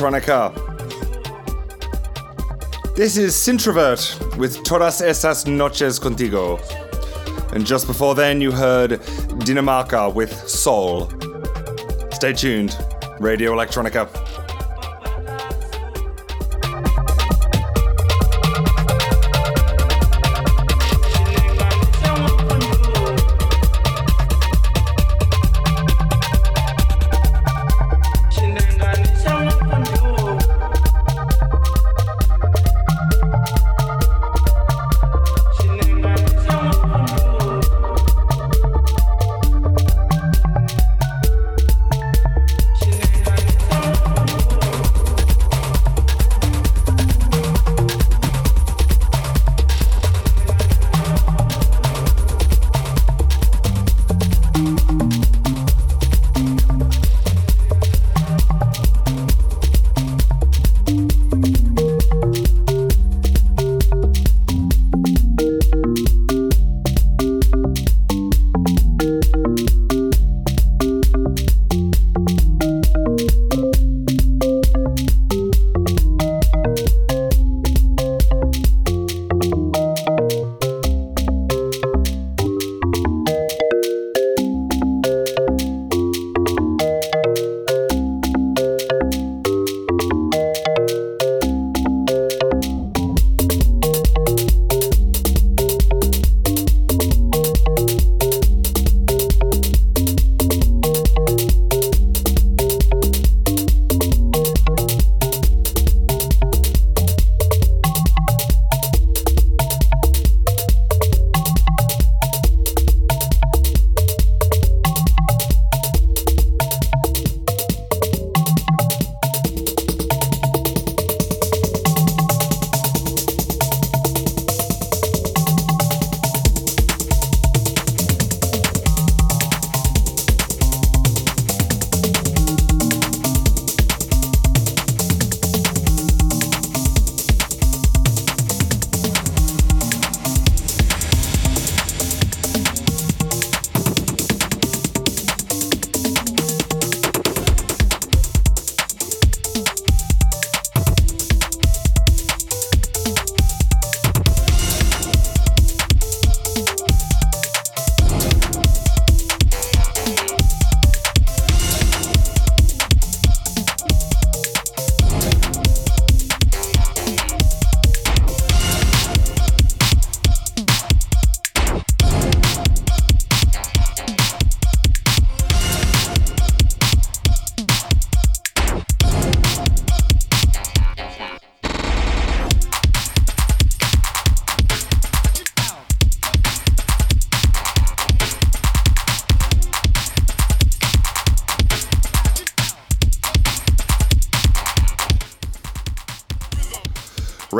[0.00, 0.54] electronica.
[2.96, 6.58] This is Sintrovert with Todas Esas Noches Contigo.
[7.52, 8.92] And just before then, you heard
[9.40, 11.10] Dinamarca with Soul.
[12.12, 12.76] Stay tuned,
[13.18, 14.19] Radio Electronica.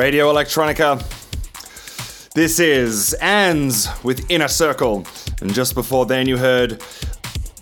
[0.01, 0.99] Radio Electronica.
[2.33, 5.05] This is Ands with Inner Circle.
[5.43, 6.81] And just before then, you heard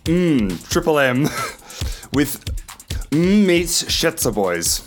[0.04, 1.22] Mmm, Triple M
[2.12, 2.44] with
[3.10, 4.84] Mmm Meets Shetzer Boys.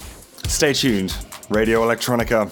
[0.48, 1.14] Stay tuned.
[1.50, 2.50] Radio Electronica.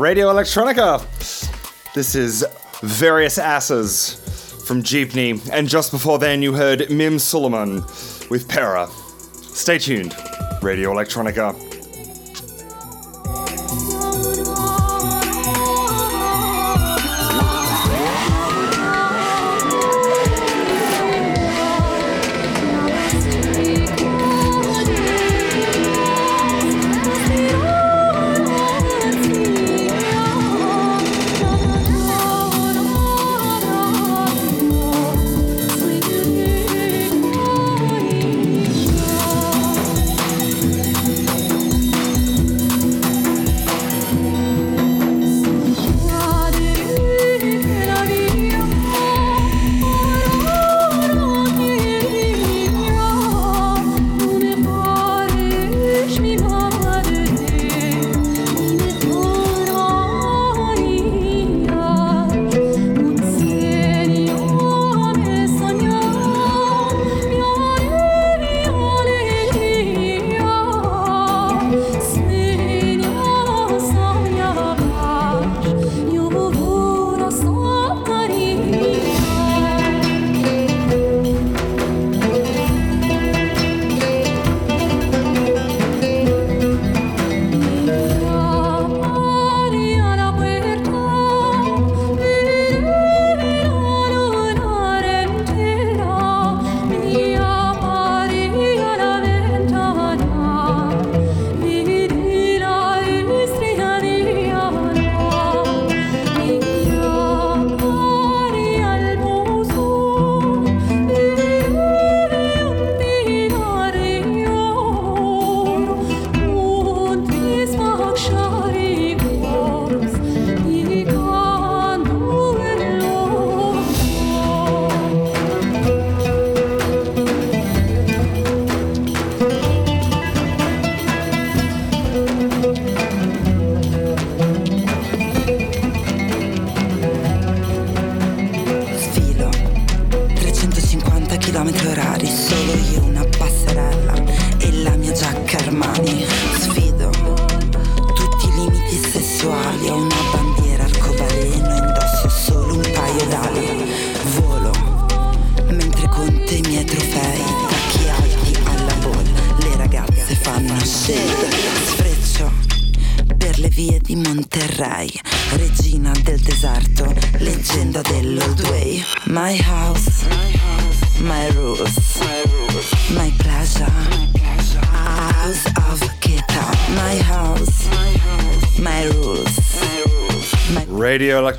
[0.00, 0.98] Radio Electronica.
[1.92, 2.42] This is
[2.80, 4.14] Various Asses
[4.66, 7.82] from Jeepney, and just before then you heard Mim Suleiman
[8.30, 8.88] with Para.
[9.42, 10.16] Stay tuned,
[10.62, 11.69] Radio Electronica.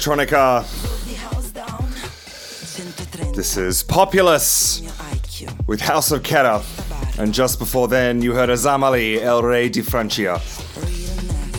[0.01, 0.65] electronica.
[3.35, 4.81] This is Populous
[5.67, 6.63] with House of Kera.
[7.19, 10.39] And just before then, you heard Azamali El Rey di Francia.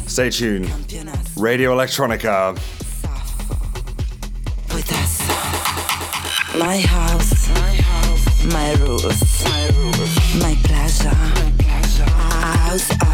[0.07, 0.69] Stay tuned.
[1.37, 2.59] Radio Electronica.
[6.59, 7.49] My house,
[8.53, 9.45] my rules,
[10.41, 11.15] my pleasure.
[12.33, 13.12] My House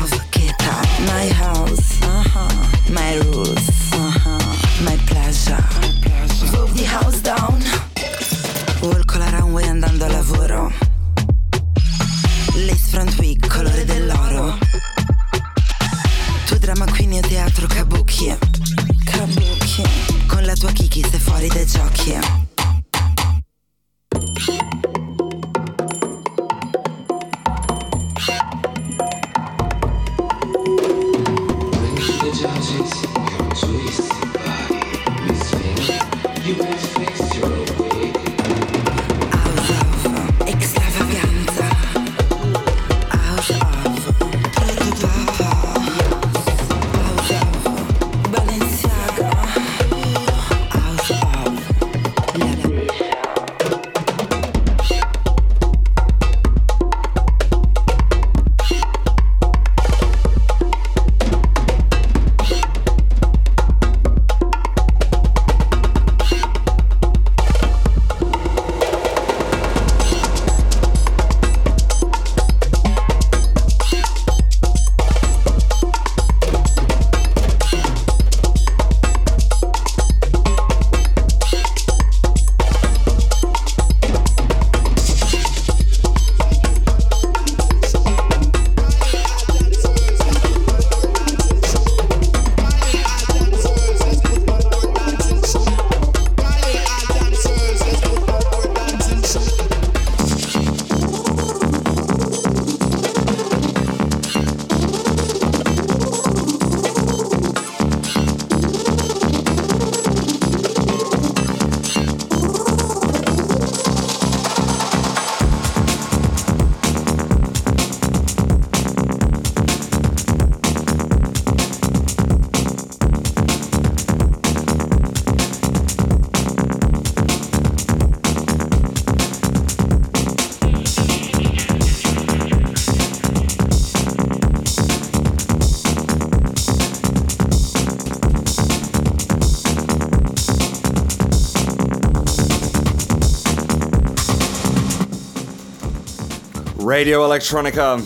[146.99, 148.03] Radio Electronica.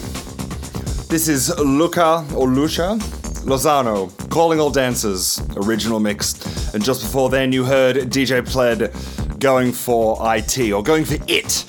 [1.09, 2.99] This is Luca or Lucia
[3.47, 6.75] Lozano, Calling All Dancers, original mix.
[6.75, 8.93] And just before then, you heard DJ Pled
[9.41, 11.65] going for IT or going for it.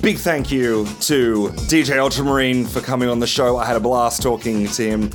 [0.00, 3.58] Big thank you to DJ Ultramarine for coming on the show.
[3.58, 5.10] I had a blast talking to him.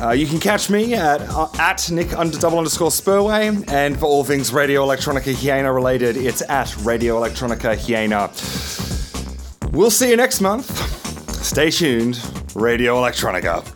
[0.00, 4.06] Uh, you can catch me at uh, at Nick under double underscore Spurway, and for
[4.06, 8.28] all things Radio Electronica Hyena related, it's at Radio Electronica Hyena.
[9.74, 10.70] We'll see you next month.
[11.44, 12.20] Stay tuned,
[12.54, 13.73] Radio Electronica.